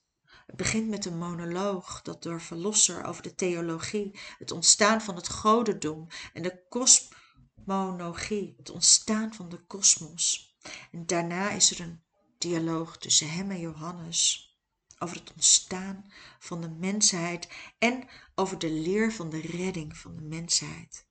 Het 0.46 0.56
begint 0.56 0.88
met 0.88 1.04
een 1.04 1.18
monoloog 1.18 2.02
dat 2.02 2.22
door 2.22 2.40
Verlosser 2.40 3.04
over 3.04 3.22
de 3.22 3.34
theologie, 3.34 4.18
het 4.38 4.50
ontstaan 4.50 5.02
van 5.02 5.16
het 5.16 5.28
godendom 5.28 6.06
en 6.32 6.42
de 6.42 6.62
kosmologie, 6.68 8.54
het 8.56 8.70
ontstaan 8.70 9.34
van 9.34 9.48
de 9.48 9.66
kosmos. 9.66 10.56
En 10.92 11.06
daarna 11.06 11.50
is 11.50 11.70
er 11.70 11.80
een 11.80 12.04
dialoog 12.46 12.98
tussen 12.98 13.30
hem 13.30 13.50
en 13.50 13.60
Johannes 13.60 14.50
over 14.98 15.16
het 15.16 15.32
ontstaan 15.32 16.12
van 16.38 16.60
de 16.60 16.68
mensheid 16.68 17.48
en 17.78 18.08
over 18.34 18.58
de 18.58 18.70
leer 18.70 19.12
van 19.12 19.30
de 19.30 19.40
redding 19.40 19.96
van 19.96 20.16
de 20.16 20.22
mensheid. 20.22 21.06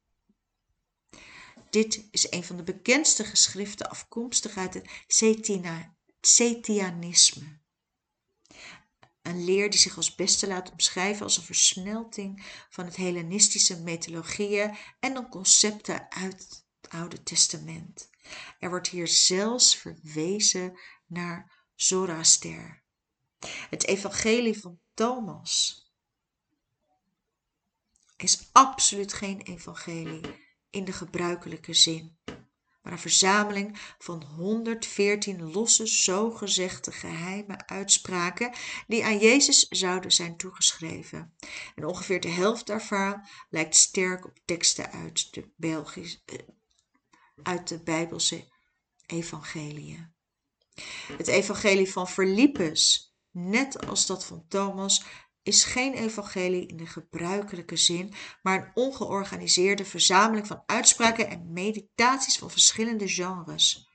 Dit 1.69 2.07
is 2.11 2.31
een 2.31 2.43
van 2.43 2.57
de 2.57 2.63
bekendste 2.63 3.23
geschriften 3.23 3.89
afkomstig 3.89 4.57
uit 4.57 4.73
het 4.73 4.89
Cetianisme. 6.21 7.59
Een 9.21 9.43
leer 9.43 9.69
die 9.69 9.79
zich 9.79 9.97
als 9.97 10.15
beste 10.15 10.47
laat 10.47 10.71
omschrijven 10.71 11.23
als 11.23 11.37
een 11.37 11.43
versmelting 11.43 12.45
van 12.69 12.85
het 12.85 12.95
Hellenistische 12.95 13.81
mythologieën 13.81 14.77
en 14.99 15.13
de 15.13 15.29
concepten 15.29 16.11
uit 16.11 16.63
het 16.81 16.91
Oude 16.91 17.23
Testament. 17.23 18.09
Er 18.59 18.69
wordt 18.69 18.87
hier 18.87 19.07
zelfs 19.07 19.75
verwezen 19.75 20.79
naar 21.07 21.67
Zoroaster. 21.75 22.83
Het 23.69 23.85
evangelie 23.85 24.59
van 24.59 24.79
Thomas 24.93 25.83
is 28.17 28.49
absoluut 28.51 29.13
geen 29.13 29.41
evangelie 29.41 30.21
in 30.69 30.85
de 30.85 30.91
gebruikelijke 30.91 31.73
zin, 31.73 32.17
maar 32.81 32.91
een 32.91 32.99
verzameling 32.99 33.77
van 33.97 34.23
114 34.23 35.51
losse 35.51 35.85
zogezegde 35.85 36.91
geheime 36.91 37.67
uitspraken 37.67 38.53
die 38.87 39.05
aan 39.05 39.17
Jezus 39.17 39.67
zouden 39.67 40.11
zijn 40.11 40.37
toegeschreven. 40.37 41.35
En 41.75 41.85
ongeveer 41.85 42.19
de 42.19 42.29
helft 42.29 42.67
daarvan 42.67 43.27
lijkt 43.49 43.75
sterk 43.75 44.25
op 44.25 44.39
teksten 44.45 44.91
uit 44.91 45.33
de, 45.33 45.49
Belgisch, 45.55 46.21
eh, 46.25 46.39
uit 47.43 47.67
de 47.67 47.83
Bijbelse 47.83 48.47
evangeliën. 49.05 50.14
Het 51.17 51.27
evangelie 51.27 51.91
van 51.91 52.07
Verlippus, 52.07 53.13
net 53.31 53.87
als 53.87 54.05
dat 54.05 54.25
van 54.25 54.45
Thomas, 54.47 55.03
is 55.43 55.63
geen 55.63 55.93
evangelie 55.93 56.67
in 56.67 56.77
de 56.77 56.85
gebruikelijke 56.85 57.75
zin, 57.75 58.13
maar 58.41 58.61
een 58.61 58.71
ongeorganiseerde 58.73 59.85
verzameling 59.85 60.47
van 60.47 60.63
uitspraken 60.65 61.29
en 61.29 61.53
meditaties 61.53 62.37
van 62.37 62.51
verschillende 62.51 63.07
genres. 63.07 63.89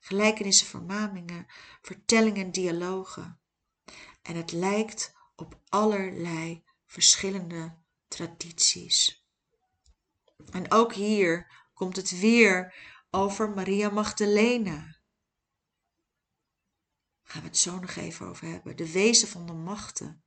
Gelijkenissen, 0.00 0.66
vermaningen, 0.66 1.46
vertellingen, 1.82 2.50
dialogen. 2.50 3.40
En 4.22 4.36
het 4.36 4.52
lijkt 4.52 5.14
op 5.36 5.60
allerlei 5.68 6.64
verschillende 6.86 7.78
tradities. 8.08 9.26
En 10.50 10.72
ook 10.72 10.94
hier 10.94 11.52
komt 11.74 11.96
het 11.96 12.18
weer 12.20 12.74
over 13.10 13.50
Maria 13.50 13.90
Magdalena 13.90 14.93
gaan 17.34 17.42
we 17.42 17.48
het 17.48 17.58
zo 17.58 17.78
nog 17.78 17.96
even 17.96 18.26
over 18.26 18.46
hebben. 18.46 18.76
De 18.76 18.92
wezen 18.92 19.28
van 19.28 19.46
de 19.46 19.52
machten. 19.52 20.24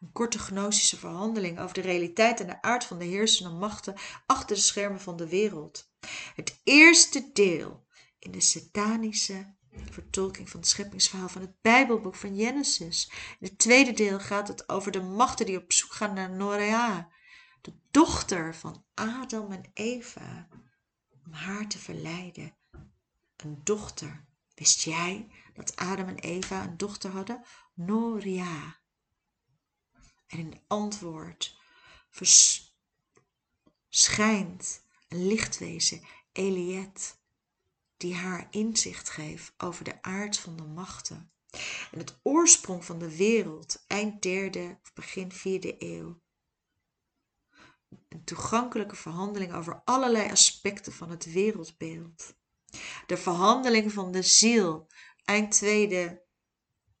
Een 0.00 0.12
korte 0.12 0.38
gnostische 0.38 0.96
verhandeling 0.96 1.58
over 1.58 1.74
de 1.74 1.80
realiteit 1.80 2.40
en 2.40 2.46
de 2.46 2.62
aard 2.62 2.84
van 2.84 2.98
de 2.98 3.04
heersende 3.04 3.56
machten 3.56 3.94
achter 4.26 4.56
de 4.56 4.62
schermen 4.62 5.00
van 5.00 5.16
de 5.16 5.28
wereld. 5.28 5.92
Het 6.34 6.60
eerste 6.64 7.30
deel 7.32 7.86
in 8.18 8.30
de 8.30 8.40
satanische 8.40 9.54
vertolking 9.90 10.50
van 10.50 10.60
het 10.60 10.68
scheppingsverhaal 10.68 11.28
van 11.28 11.40
het 11.40 11.60
Bijbelboek 11.60 12.14
van 12.14 12.36
Genesis. 12.36 13.10
In 13.38 13.46
het 13.46 13.58
tweede 13.58 13.92
deel 13.92 14.20
gaat 14.20 14.48
het 14.48 14.68
over 14.68 14.92
de 14.92 15.02
machten 15.02 15.46
die 15.46 15.58
op 15.58 15.72
zoek 15.72 15.92
gaan 15.92 16.14
naar 16.14 16.30
Norea, 16.30 17.10
de 17.60 17.72
dochter 17.90 18.54
van 18.54 18.84
Adam 18.94 19.52
en 19.52 19.70
Eva, 19.74 20.48
om 21.08 21.32
haar 21.32 21.66
te 21.66 21.78
verleiden. 21.78 22.56
Een 23.36 23.60
dochter. 23.64 24.28
Wist 24.60 24.82
jij 24.82 25.30
dat 25.54 25.76
Adam 25.76 26.08
en 26.08 26.18
Eva 26.18 26.64
een 26.64 26.76
dochter 26.76 27.10
hadden? 27.10 27.44
Noria. 27.74 28.80
En 30.26 30.38
in 30.38 30.60
antwoord 30.66 31.58
verschijnt 33.88 34.82
een 35.08 35.26
lichtwezen, 35.26 36.02
Eliet, 36.32 37.18
die 37.96 38.14
haar 38.14 38.48
inzicht 38.50 39.10
geeft 39.10 39.52
over 39.56 39.84
de 39.84 40.02
aard 40.02 40.38
van 40.38 40.56
de 40.56 40.66
machten 40.66 41.32
en 41.90 41.98
het 41.98 42.20
oorsprong 42.22 42.84
van 42.84 42.98
de 42.98 43.16
wereld, 43.16 43.84
eind 43.86 44.22
derde 44.22 44.78
of 44.82 44.92
begin 44.92 45.32
vierde 45.32 45.76
eeuw. 45.78 46.20
Een 48.08 48.24
toegankelijke 48.24 48.96
verhandeling 48.96 49.52
over 49.52 49.82
allerlei 49.84 50.30
aspecten 50.30 50.92
van 50.92 51.10
het 51.10 51.32
wereldbeeld. 51.32 52.38
De 53.06 53.16
verhandeling 53.16 53.92
van 53.92 54.12
de 54.12 54.22
ziel, 54.22 54.86
eind 55.24 55.52
tweede, 55.52 56.22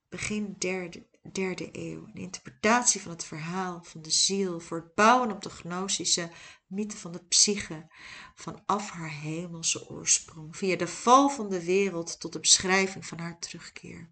begin 0.08 0.54
derde, 0.58 1.06
derde 1.32 1.68
eeuw. 1.72 2.06
Een 2.06 2.20
interpretatie 2.20 3.00
van 3.00 3.10
het 3.10 3.24
verhaal 3.24 3.82
van 3.82 4.02
de 4.02 4.10
ziel. 4.10 4.60
Voor 4.60 4.78
het 4.78 4.94
bouwen 4.94 5.30
op 5.30 5.42
de 5.42 5.50
gnostische 5.50 6.30
mythe 6.66 6.96
van 6.96 7.12
de 7.12 7.24
psyche, 7.24 7.86
vanaf 8.34 8.90
haar 8.90 9.10
hemelse 9.10 9.88
oorsprong, 9.88 10.56
via 10.56 10.76
de 10.76 10.88
val 10.88 11.28
van 11.28 11.48
de 11.48 11.64
wereld 11.64 12.20
tot 12.20 12.32
de 12.32 12.40
beschrijving 12.40 13.06
van 13.06 13.18
haar 13.18 13.38
terugkeer. 13.38 14.10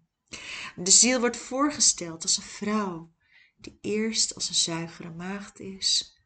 De 0.75 0.91
ziel 0.91 1.19
wordt 1.19 1.37
voorgesteld 1.37 2.23
als 2.23 2.37
een 2.37 2.43
vrouw 2.43 3.13
die 3.57 3.77
eerst 3.81 4.35
als 4.35 4.49
een 4.49 4.55
zuivere 4.55 5.09
maagd 5.09 5.59
is 5.59 6.18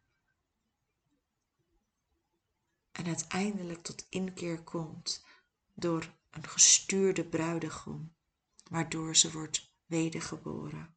en 2.94 3.06
uiteindelijk 3.06 3.84
tot 3.84 4.06
inkeer 4.10 4.64
komt 4.64 5.26
door 5.74 6.14
een 6.30 6.48
gestuurde 6.48 7.26
bruidegom, 7.26 8.16
waardoor 8.70 9.16
ze 9.16 9.32
wordt 9.32 9.74
wedergeboren. 9.86 10.96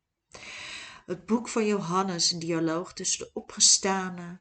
Het 1.07 1.27
boek 1.27 1.49
van 1.49 1.67
Johannes, 1.67 2.31
een 2.31 2.39
dialoog 2.39 2.93
tussen 2.93 3.19
de 3.19 3.31
opgestane 3.33 4.41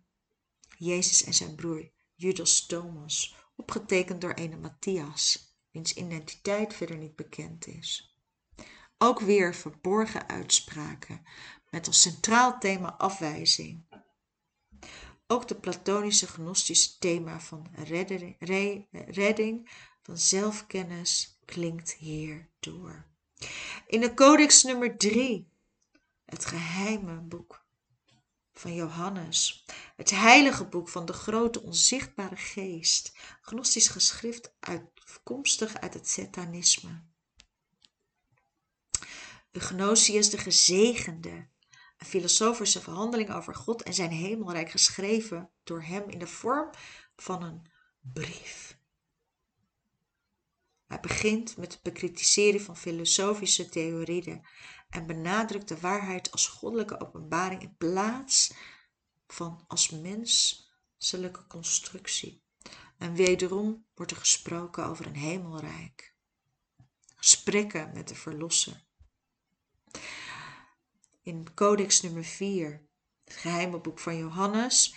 Jezus 0.78 1.24
en 1.24 1.34
zijn 1.34 1.56
broer 1.56 1.92
Judas 2.14 2.66
Thomas, 2.66 3.36
opgetekend 3.56 4.22
door 4.22 4.34
een 4.36 4.60
Matthias, 4.60 5.56
wiens 5.72 5.94
identiteit 5.94 6.74
verder 6.74 6.98
niet 6.98 7.16
bekend 7.16 7.68
is. 7.68 8.16
Ook 8.98 9.20
weer 9.20 9.56
verborgen 9.56 10.30
uitspraken 10.30 11.26
met 11.70 11.88
als 11.88 12.02
centraal 12.02 12.60
thema 12.60 12.98
afwijzing. 12.98 13.86
Ook 15.28 15.48
de 15.48 15.56
platonische 15.56 16.28
gnostische 16.28 16.98
thema 16.98 17.40
van 17.40 17.68
redding, 17.74 18.36
redding 19.08 19.70
van 20.02 20.18
zelfkennis 20.18 21.40
klinkt 21.46 21.94
hier 21.94 22.50
door. 22.60 23.06
In 23.88 24.02
de 24.02 24.14
codex 24.14 24.64
nummer 24.64 24.98
3, 24.98 25.50
het 26.26 26.46
geheime 26.46 27.22
boek 27.22 27.66
van 28.54 28.74
Johannes, 28.74 29.66
het 29.96 30.10
heilige 30.10 30.66
boek 30.66 30.90
van 30.90 31.06
de 31.06 31.14
grote 31.14 31.62
onzichtbare 31.62 32.36
geest, 32.36 33.18
gnostisch 33.42 33.88
geschrift 33.88 34.54
afkomstig 34.60 35.76
uit 35.76 35.94
het 35.94 36.10
satanisme. 36.10 37.04
Eugnostius 39.52 40.30
de 40.30 40.38
gezegende, 40.38 41.48
filosofische 42.06 42.82
verhandeling 42.82 43.34
over 43.34 43.56
God 43.56 43.84
en 43.84 43.94
zijn 43.94 44.12
hemelrijk 44.12 44.70
geschreven 44.70 45.50
door 45.64 45.82
hem 45.82 46.10
in 46.10 46.20
de 46.20 46.28
vorm 46.28 46.70
van 47.16 47.44
een 47.44 47.70
brief. 48.00 48.78
Hij 50.88 51.00
begint 51.00 51.58
met 51.58 51.74
het 51.74 51.82
bekritiseren 51.82 52.62
van 52.62 52.78
filosofische 52.78 53.70
theorieën 53.70 54.46
en 54.90 55.06
benadrukt 55.06 55.68
de 55.68 55.80
waarheid 55.80 56.32
als 56.32 56.48
goddelijke 56.48 57.00
openbaring 57.00 57.62
in 57.62 57.76
plaats 57.78 58.54
van 59.28 59.64
als 59.68 59.90
menselijke 59.90 61.48
constructie. 61.48 62.44
En 62.98 63.14
wederom 63.14 63.86
wordt 63.96 64.12
er 64.12 64.18
gesproken 64.18 64.86
over 64.86 65.06
een 65.06 65.16
hemelrijk. 65.16 66.16
Gesprekken 67.16 67.94
met 67.94 68.08
de 68.08 68.16
Verlosser. 68.16 68.85
In 71.26 71.54
Codex 71.54 72.02
nummer 72.02 72.24
4, 72.24 72.88
het 73.24 73.36
geheime 73.36 73.80
boek 73.80 74.00
van 74.00 74.18
Johannes. 74.18 74.96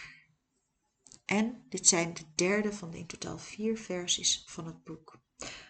En 1.24 1.66
dit 1.68 1.88
zijn 1.88 2.14
de 2.14 2.22
derde 2.34 2.72
van 2.72 2.90
de 2.90 2.98
in 2.98 3.06
totaal 3.06 3.38
vier 3.38 3.78
versies 3.78 4.42
van 4.46 4.66
het 4.66 4.84
boek 4.84 5.20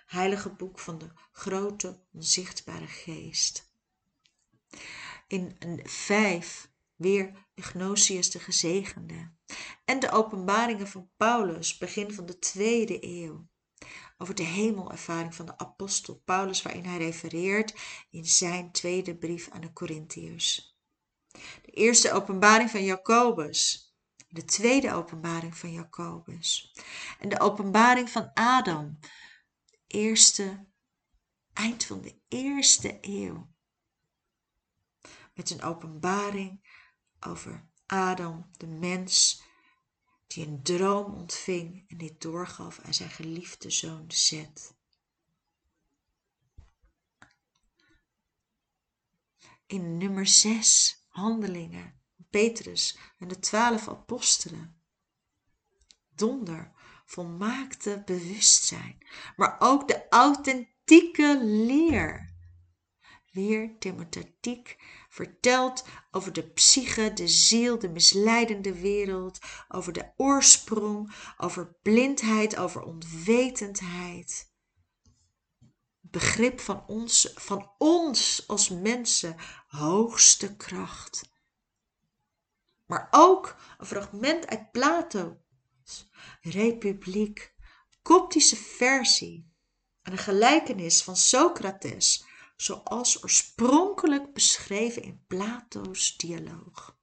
heilige 0.08 0.50
boek 0.50 0.78
van 0.78 0.98
de 0.98 1.10
grote 1.32 2.00
onzichtbare 2.12 2.86
geest. 2.86 3.72
In 5.26 5.56
een 5.58 5.80
vijf 5.88 6.70
weer 6.96 7.48
Ignatius 7.54 8.30
de 8.30 8.38
gezegende 8.38 9.32
en 9.84 10.00
de 10.00 10.10
openbaringen 10.10 10.88
van 10.88 11.10
Paulus, 11.16 11.78
begin 11.78 12.12
van 12.12 12.26
de 12.26 12.38
tweede 12.38 12.98
eeuw, 13.00 13.48
over 14.18 14.34
de 14.34 14.42
hemelervaring 14.42 15.34
van 15.34 15.46
de 15.46 15.58
apostel 15.58 16.22
Paulus, 16.24 16.62
waarin 16.62 16.84
hij 16.84 16.98
refereert 16.98 17.74
in 18.10 18.24
zijn 18.26 18.72
tweede 18.72 19.16
brief 19.16 19.50
aan 19.50 19.60
de 19.60 19.72
Corinthiërs. 19.72 20.76
De 21.62 21.70
eerste 21.70 22.12
openbaring 22.12 22.70
van 22.70 22.84
Jacobus, 22.84 23.92
de 24.28 24.44
tweede 24.44 24.92
openbaring 24.92 25.56
van 25.56 25.72
Jacobus 25.72 26.74
en 27.18 27.28
de 27.28 27.40
openbaring 27.40 28.10
van 28.10 28.30
Adam, 28.34 28.98
eerste, 29.86 30.66
eind 31.52 31.84
van 31.84 32.00
de 32.00 32.20
eerste 32.28 32.98
eeuw. 33.00 33.48
Met 35.34 35.50
een 35.50 35.62
openbaring 35.62 36.66
over 37.20 37.68
Adam, 37.86 38.50
de 38.56 38.66
mens, 38.66 39.42
die 40.28 40.46
een 40.46 40.62
droom 40.62 41.14
ontving 41.14 41.84
en 41.88 41.96
dit 41.96 42.20
doorgaf 42.20 42.80
aan 42.80 42.94
zijn 42.94 43.10
geliefde 43.10 43.70
zoon 43.70 44.04
Zet. 44.08 44.76
In 49.66 49.96
nummer 49.96 50.26
6, 50.26 51.04
Handelingen, 51.08 52.00
Petrus 52.30 52.98
en 53.18 53.28
de 53.28 53.38
twaalf 53.38 53.88
apostelen. 53.88 54.80
Donder 56.08 56.72
volmaakte 57.04 58.02
bewustzijn, 58.04 58.98
maar 59.36 59.56
ook 59.58 59.88
de 59.88 60.08
authentieke 60.08 61.40
leer. 61.44 62.36
weer 63.32 63.78
thematiek 63.78 64.76
vertelt 65.18 65.84
over 66.10 66.32
de 66.32 66.48
psyche, 66.48 67.12
de 67.12 67.28
ziel, 67.28 67.78
de 67.78 67.88
misleidende 67.88 68.80
wereld, 68.80 69.38
over 69.68 69.92
de 69.92 70.12
oorsprong, 70.16 71.14
over 71.36 71.76
blindheid, 71.82 72.56
over 72.56 72.82
onwetendheid. 72.82 74.52
Begrip 76.00 76.60
van 76.60 76.86
ons, 76.86 77.32
van 77.34 77.70
ons 77.78 78.44
als 78.46 78.68
mensen, 78.68 79.36
hoogste 79.66 80.56
kracht. 80.56 81.30
Maar 82.86 83.08
ook 83.10 83.56
een 83.78 83.86
fragment 83.86 84.46
uit 84.46 84.70
Plato's 84.70 86.08
Republiek, 86.40 87.54
koptische 88.02 88.56
versie 88.56 89.52
en 90.02 90.12
een 90.12 90.18
gelijkenis 90.18 91.02
van 91.02 91.16
Socrates 91.16 92.24
zoals 92.60 93.22
oorspronkelijk 93.22 94.34
beschreven 94.34 95.02
in 95.02 95.24
Plato's 95.26 96.16
dialoog. 96.16 96.98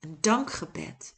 Een 0.00 0.20
dankgebed. 0.20 1.14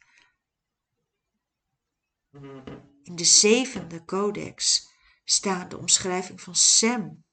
In 3.03 3.15
de 3.15 3.23
zevende 3.23 4.05
codex 4.05 4.89
staat 5.23 5.69
de 5.69 5.77
omschrijving 5.77 6.41
van 6.41 6.55
Sem, 6.55 7.25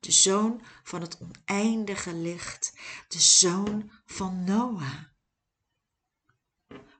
de 0.00 0.12
zoon 0.12 0.62
van 0.82 1.00
het 1.00 1.20
oneindige 1.20 2.14
licht, 2.14 2.72
de 3.08 3.20
zoon 3.20 3.90
van 4.04 4.44
Noah. 4.44 5.04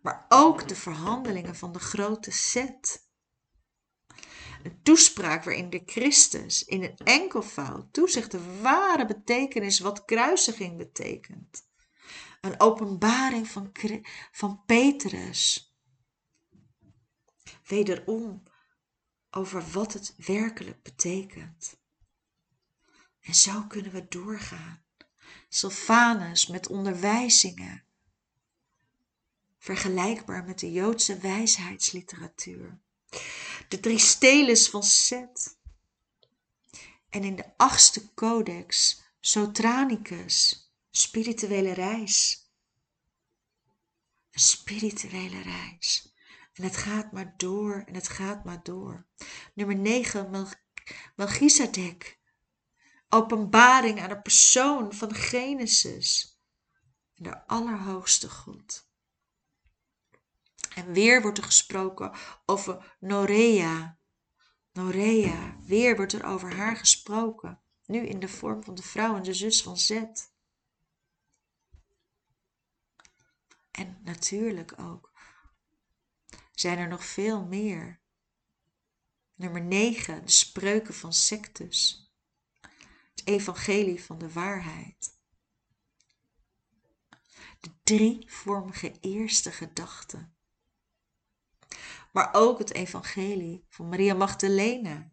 Maar 0.02 0.26
ook 0.28 0.68
de 0.68 0.76
verhandelingen 0.76 1.56
van 1.56 1.72
de 1.72 1.78
grote 1.78 2.30
Set 2.30 3.09
een 4.62 4.82
toespraak 4.82 5.44
waarin 5.44 5.70
de 5.70 5.82
Christus 5.86 6.64
in 6.64 6.82
een 6.82 6.96
enkelvoud 6.96 7.92
toezegt 7.92 8.30
de 8.30 8.60
ware 8.60 9.06
betekenis 9.06 9.78
wat 9.78 10.04
kruisiging 10.04 10.76
betekent. 10.76 11.68
Een 12.40 12.60
openbaring 12.60 13.48
van, 13.48 13.72
van 14.32 14.62
Petrus. 14.66 15.74
Wederom 17.66 18.42
over 19.30 19.70
wat 19.70 19.92
het 19.92 20.14
werkelijk 20.16 20.82
betekent. 20.82 21.78
En 23.20 23.34
zo 23.34 23.62
kunnen 23.62 23.92
we 23.92 24.08
doorgaan. 24.08 24.82
Sylvanus 25.48 26.46
met 26.46 26.68
onderwijzingen. 26.68 27.84
Vergelijkbaar 29.58 30.44
met 30.44 30.58
de 30.58 30.72
Joodse 30.72 31.18
wijsheidsliteratuur 31.18 32.80
de 33.68 33.80
drie 33.80 33.98
steles 33.98 34.68
van 34.68 34.82
Set. 34.82 35.58
En 37.08 37.24
in 37.24 37.36
de 37.36 37.44
achtste 37.56 38.14
codex, 38.14 39.02
Sotranicus, 39.20 40.68
spirituele 40.90 41.72
reis. 41.72 42.48
Een 44.30 44.40
spirituele 44.40 45.42
reis. 45.42 46.14
En 46.52 46.62
het 46.62 46.76
gaat 46.76 47.12
maar 47.12 47.34
door 47.36 47.82
en 47.86 47.94
het 47.94 48.08
gaat 48.08 48.44
maar 48.44 48.62
door. 48.62 49.06
Nummer 49.54 49.76
9, 49.76 50.30
Mel 50.30 50.48
Melchizedek. 51.16 52.18
Openbaring 53.08 54.00
aan 54.00 54.08
de 54.08 54.20
persoon 54.20 54.94
van 54.94 55.14
Genesis. 55.14 56.38
En 57.14 57.24
de 57.24 57.46
Allerhoogste 57.46 58.30
God. 58.30 58.89
En 60.80 60.92
weer 60.92 61.22
wordt 61.22 61.38
er 61.38 61.44
gesproken 61.44 62.12
over 62.46 62.96
Norea. 63.00 63.98
Norea, 64.72 65.56
weer 65.60 65.96
wordt 65.96 66.12
er 66.12 66.24
over 66.24 66.56
haar 66.56 66.76
gesproken. 66.76 67.60
Nu 67.86 68.06
in 68.06 68.20
de 68.20 68.28
vorm 68.28 68.64
van 68.64 68.74
de 68.74 68.82
vrouw 68.82 69.16
en 69.16 69.22
de 69.22 69.34
zus 69.34 69.62
van 69.62 69.76
Zet. 69.76 70.32
En 73.70 74.00
natuurlijk 74.02 74.80
ook 74.80 75.12
zijn 76.52 76.78
er 76.78 76.88
nog 76.88 77.04
veel 77.04 77.44
meer. 77.44 78.00
Nummer 79.34 79.62
9, 79.62 80.24
de 80.24 80.30
spreuken 80.30 80.94
van 80.94 81.12
Sectus. 81.12 82.10
Het 83.10 83.26
evangelie 83.26 84.04
van 84.04 84.18
de 84.18 84.32
waarheid. 84.32 85.18
De 87.60 87.70
drievormige 87.82 89.00
eerste 89.00 89.52
gedachten 89.52 90.34
maar 92.10 92.28
ook 92.32 92.58
het 92.58 92.72
evangelie 92.72 93.64
van 93.68 93.88
Maria 93.88 94.14
Magdalena. 94.14 95.10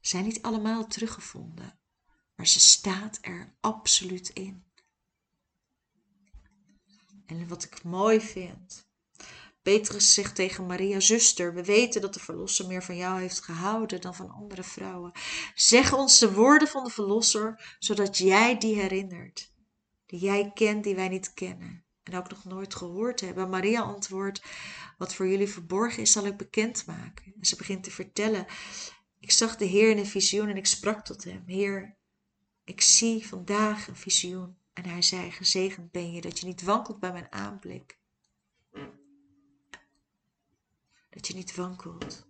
Zijn 0.00 0.24
niet 0.24 0.42
allemaal 0.42 0.86
teruggevonden, 0.86 1.78
maar 2.34 2.46
ze 2.46 2.60
staat 2.60 3.18
er 3.20 3.56
absoluut 3.60 4.28
in. 4.28 4.66
En 7.26 7.48
wat 7.48 7.64
ik 7.64 7.82
mooi 7.82 8.20
vind, 8.20 8.86
Petrus 9.62 10.14
zegt 10.14 10.34
tegen 10.34 10.66
Maria, 10.66 11.00
zuster, 11.00 11.54
we 11.54 11.64
weten 11.64 12.00
dat 12.00 12.14
de 12.14 12.20
Verlosser 12.20 12.66
meer 12.66 12.82
van 12.82 12.96
jou 12.96 13.20
heeft 13.20 13.40
gehouden 13.40 14.00
dan 14.00 14.14
van 14.14 14.30
andere 14.30 14.62
vrouwen. 14.62 15.12
Zeg 15.54 15.92
ons 15.92 16.18
de 16.18 16.32
woorden 16.32 16.68
van 16.68 16.84
de 16.84 16.90
Verlosser, 16.90 17.76
zodat 17.78 18.18
jij 18.18 18.58
die 18.58 18.74
herinnert, 18.74 19.52
die 20.06 20.20
jij 20.20 20.50
kent, 20.54 20.84
die 20.84 20.94
wij 20.94 21.08
niet 21.08 21.34
kennen 21.34 21.87
en 22.08 22.18
ook 22.18 22.30
nog 22.30 22.44
nooit 22.44 22.74
gehoord 22.74 23.20
hebben. 23.20 23.50
Maria 23.50 23.80
antwoordt, 23.80 24.42
wat 24.98 25.14
voor 25.14 25.28
jullie 25.28 25.48
verborgen 25.48 26.02
is, 26.02 26.12
zal 26.12 26.26
ik 26.26 26.36
bekendmaken. 26.36 27.34
En 27.38 27.44
ze 27.44 27.56
begint 27.56 27.84
te 27.84 27.90
vertellen, 27.90 28.46
ik 29.18 29.30
zag 29.30 29.56
de 29.56 29.64
Heer 29.64 29.90
in 29.90 29.98
een 29.98 30.06
visioen 30.06 30.48
en 30.48 30.56
ik 30.56 30.66
sprak 30.66 31.04
tot 31.04 31.24
hem, 31.24 31.42
Heer, 31.46 31.96
ik 32.64 32.80
zie 32.80 33.26
vandaag 33.26 33.88
een 33.88 33.96
visioen. 33.96 34.56
En 34.72 34.84
hij 34.84 35.02
zei, 35.02 35.30
gezegend 35.30 35.90
ben 35.90 36.12
je 36.12 36.20
dat 36.20 36.38
je 36.38 36.46
niet 36.46 36.62
wankelt 36.62 37.00
bij 37.00 37.12
mijn 37.12 37.32
aanblik. 37.32 37.98
Dat 41.10 41.26
je 41.26 41.34
niet 41.34 41.54
wankelt. 41.54 42.26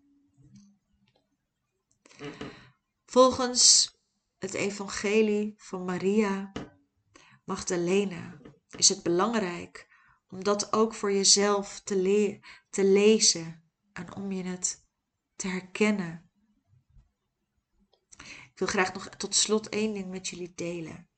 Volgens 3.06 3.92
het 4.38 4.54
evangelie 4.54 5.54
van 5.56 5.84
Maria 5.84 6.52
Magdalena 7.44 8.40
is 8.76 8.88
het 8.88 9.02
belangrijk 9.02 9.88
om 10.28 10.44
dat 10.44 10.72
ook 10.72 10.94
voor 10.94 11.12
jezelf 11.12 11.80
te, 11.80 11.96
le 11.96 12.40
te 12.70 12.84
lezen 12.84 13.70
en 13.92 14.14
om 14.14 14.32
je 14.32 14.44
het 14.44 14.86
te 15.36 15.48
herkennen. 15.48 16.30
Ik 18.18 18.64
wil 18.64 18.68
graag 18.68 18.92
nog 18.92 19.08
tot 19.08 19.34
slot 19.34 19.68
één 19.68 19.92
ding 19.92 20.10
met 20.10 20.28
jullie 20.28 20.52
delen. 20.54 21.08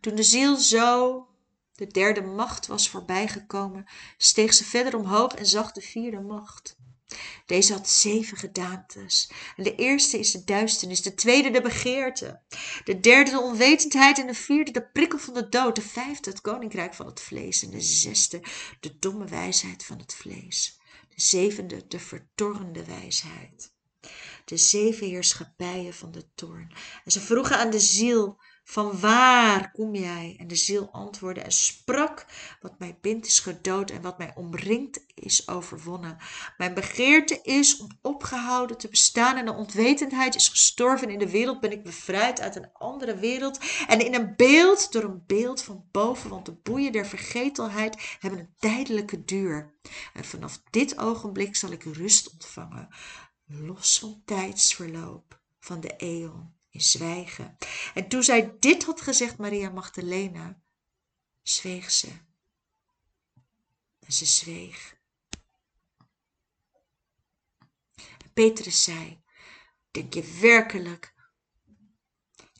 Toen 0.00 0.14
de 0.14 0.22
ziel 0.22 0.56
zo 0.56 1.24
de 1.72 1.86
derde 1.86 2.22
macht 2.22 2.66
was 2.66 2.88
voorbijgekomen, 2.88 3.86
steeg 4.16 4.54
ze 4.54 4.64
verder 4.64 4.96
omhoog 4.96 5.34
en 5.34 5.46
zag 5.46 5.72
de 5.72 5.80
vierde 5.80 6.20
macht. 6.20 6.79
Deze 7.46 7.72
had 7.72 7.88
zeven 7.88 8.36
gedaantes. 8.36 9.30
En 9.56 9.64
de 9.64 9.74
eerste 9.74 10.18
is 10.18 10.30
de 10.30 10.44
duisternis, 10.44 11.02
de 11.02 11.14
tweede 11.14 11.50
de 11.50 11.60
begeerte, 11.60 12.40
de 12.84 13.00
derde 13.00 13.30
de 13.30 13.40
onwetendheid 13.40 14.18
en 14.18 14.26
de 14.26 14.34
vierde 14.34 14.70
de 14.70 14.86
prikkel 14.86 15.18
van 15.18 15.34
de 15.34 15.48
dood, 15.48 15.74
de 15.74 15.82
vijfde 15.82 16.30
het 16.30 16.40
koninkrijk 16.40 16.94
van 16.94 17.06
het 17.06 17.20
vlees 17.20 17.62
en 17.62 17.70
de 17.70 17.80
zesde 17.80 18.42
de 18.80 18.98
domme 18.98 19.24
wijsheid 19.24 19.84
van 19.84 19.98
het 19.98 20.14
vlees, 20.14 20.78
de 21.08 21.22
zevende 21.22 21.86
de 21.88 21.98
vertorrende 21.98 22.84
wijsheid. 22.84 23.72
De 24.44 24.56
zeven 24.56 25.06
heerschappijen 25.06 25.94
van 25.94 26.10
de 26.10 26.26
toorn. 26.34 26.72
En 27.04 27.12
ze 27.12 27.20
vroegen 27.20 27.58
aan 27.58 27.70
de 27.70 27.80
ziel 27.80 28.38
van 28.64 29.00
waar 29.00 29.70
kom 29.70 29.94
jij? 29.94 30.36
En 30.38 30.48
de 30.48 30.56
ziel 30.56 30.88
antwoordde 30.92 31.40
en 31.40 31.52
sprak, 31.52 32.26
wat 32.60 32.78
mij 32.78 32.98
bindt 33.00 33.26
is 33.26 33.38
gedood 33.38 33.90
en 33.90 34.02
wat 34.02 34.18
mij 34.18 34.32
omringt 34.34 35.04
is 35.14 35.48
overwonnen. 35.48 36.16
Mijn 36.56 36.74
begeerte 36.74 37.40
is 37.42 37.76
om 37.76 37.88
opgehouden 38.02 38.78
te 38.78 38.88
bestaan 38.88 39.36
en 39.36 39.44
de 39.44 39.52
onwetendheid 39.54 40.34
is 40.34 40.48
gestorven. 40.48 41.10
In 41.10 41.18
de 41.18 41.30
wereld 41.30 41.60
ben 41.60 41.72
ik 41.72 41.82
bevrijd 41.82 42.40
uit 42.40 42.56
een 42.56 42.72
andere 42.72 43.16
wereld 43.16 43.58
en 43.86 44.06
in 44.06 44.14
een 44.14 44.36
beeld 44.36 44.92
door 44.92 45.02
een 45.02 45.22
beeld 45.26 45.62
van 45.62 45.84
boven, 45.90 46.30
want 46.30 46.46
de 46.46 46.54
boeien 46.62 46.92
der 46.92 47.06
vergetelheid 47.06 48.16
hebben 48.20 48.40
een 48.40 48.54
tijdelijke 48.58 49.24
duur. 49.24 49.74
En 50.12 50.24
vanaf 50.24 50.62
dit 50.70 50.98
ogenblik 50.98 51.56
zal 51.56 51.70
ik 51.70 51.82
rust 51.82 52.32
ontvangen, 52.32 52.88
los 53.46 53.98
van 53.98 54.22
tijdsverloop 54.24 55.40
van 55.58 55.80
de 55.80 55.94
eeuw 55.96 56.58
in 56.70 56.80
zwijgen. 56.80 57.56
En 57.94 58.08
toen 58.08 58.22
zij 58.22 58.56
dit 58.58 58.84
had 58.84 59.00
gezegd, 59.00 59.38
Maria 59.38 59.70
Magdalena, 59.70 60.62
zweeg 61.42 61.90
ze. 61.90 62.08
En 64.00 64.12
ze 64.12 64.26
zweeg. 64.26 64.98
Petrus 68.32 68.82
zei, 68.84 69.22
denk 69.90 70.14
je 70.14 70.38
werkelijk 70.40 71.14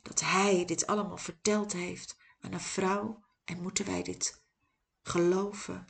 dat 0.01 0.19
hij 0.19 0.65
dit 0.65 0.87
allemaal 0.87 1.17
verteld 1.17 1.73
heeft 1.73 2.17
aan 2.39 2.53
een 2.53 2.59
vrouw 2.59 3.25
en 3.43 3.61
moeten 3.61 3.85
wij 3.85 4.03
dit 4.03 4.43
geloven? 5.01 5.87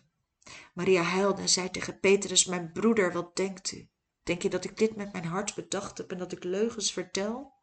Maria 0.74 1.02
huilde 1.02 1.42
en 1.42 1.50
zei 1.50 1.72
tegen 1.72 2.00
Petrus, 2.00 2.46
mijn 2.46 2.72
broeder, 2.72 3.14
wat 3.14 3.36
denkt 3.36 3.72
u? 3.72 3.90
Denk 4.24 4.42
je 4.42 4.50
dat 4.50 4.64
ik 4.64 4.78
dit 4.78 4.96
met 4.96 5.12
mijn 5.12 5.26
hart 5.26 5.56
bedacht 5.56 5.98
heb 5.98 6.12
en 6.12 6.18
dat 6.18 6.32
ik 6.32 6.44
leugens 6.44 6.94
vertel? 6.94 7.54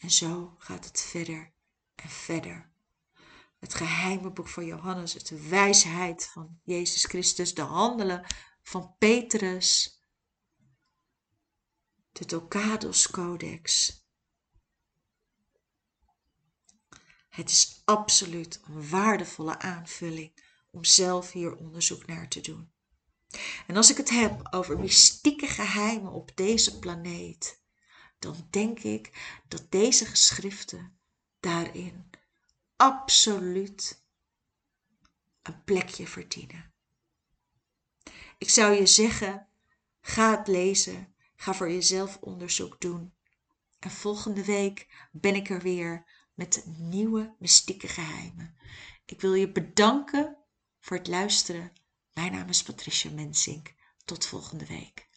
En 0.00 0.10
zo 0.10 0.54
gaat 0.58 0.84
het 0.84 1.00
verder 1.00 1.52
en 1.94 2.08
verder. 2.08 2.72
Het 3.58 3.74
geheime 3.74 4.30
boek 4.30 4.48
van 4.48 4.66
Johannes, 4.66 5.12
het 5.12 5.48
wijsheid 5.48 6.26
van 6.26 6.60
Jezus 6.64 7.04
Christus, 7.04 7.54
de 7.54 7.62
handelen 7.62 8.26
van 8.62 8.94
Petrus, 8.98 10.00
de 12.12 12.24
Tocados 12.24 13.10
Codex. 13.10 13.98
Het 17.28 17.50
is 17.50 17.82
absoluut 17.84 18.60
een 18.64 18.88
waardevolle 18.88 19.58
aanvulling 19.58 20.42
om 20.70 20.84
zelf 20.84 21.32
hier 21.32 21.56
onderzoek 21.56 22.06
naar 22.06 22.28
te 22.28 22.40
doen. 22.40 22.72
En 23.66 23.76
als 23.76 23.90
ik 23.90 23.96
het 23.96 24.10
heb 24.10 24.48
over 24.50 24.78
mystieke 24.78 25.46
geheimen 25.46 26.12
op 26.12 26.36
deze 26.36 26.78
planeet, 26.78 27.59
dan 28.20 28.46
denk 28.50 28.78
ik 28.78 29.10
dat 29.48 29.70
deze 29.70 30.06
geschriften 30.06 30.98
daarin 31.40 32.10
absoluut 32.76 34.02
een 35.42 35.64
plekje 35.64 36.06
verdienen. 36.06 36.72
Ik 38.38 38.50
zou 38.50 38.74
je 38.74 38.86
zeggen, 38.86 39.48
ga 40.00 40.38
het 40.38 40.48
lezen, 40.48 41.14
ga 41.36 41.54
voor 41.54 41.70
jezelf 41.70 42.16
onderzoek 42.20 42.80
doen. 42.80 43.14
En 43.78 43.90
volgende 43.90 44.44
week 44.44 45.08
ben 45.12 45.34
ik 45.34 45.50
er 45.50 45.60
weer 45.60 46.04
met 46.34 46.64
nieuwe 46.66 47.34
mystieke 47.38 47.88
geheimen. 47.88 48.56
Ik 49.04 49.20
wil 49.20 49.34
je 49.34 49.52
bedanken 49.52 50.36
voor 50.80 50.96
het 50.96 51.08
luisteren. 51.08 51.72
Mijn 52.12 52.32
naam 52.32 52.48
is 52.48 52.62
Patricia 52.62 53.10
Mensink. 53.10 53.74
Tot 54.04 54.26
volgende 54.26 54.66
week. 54.66 55.09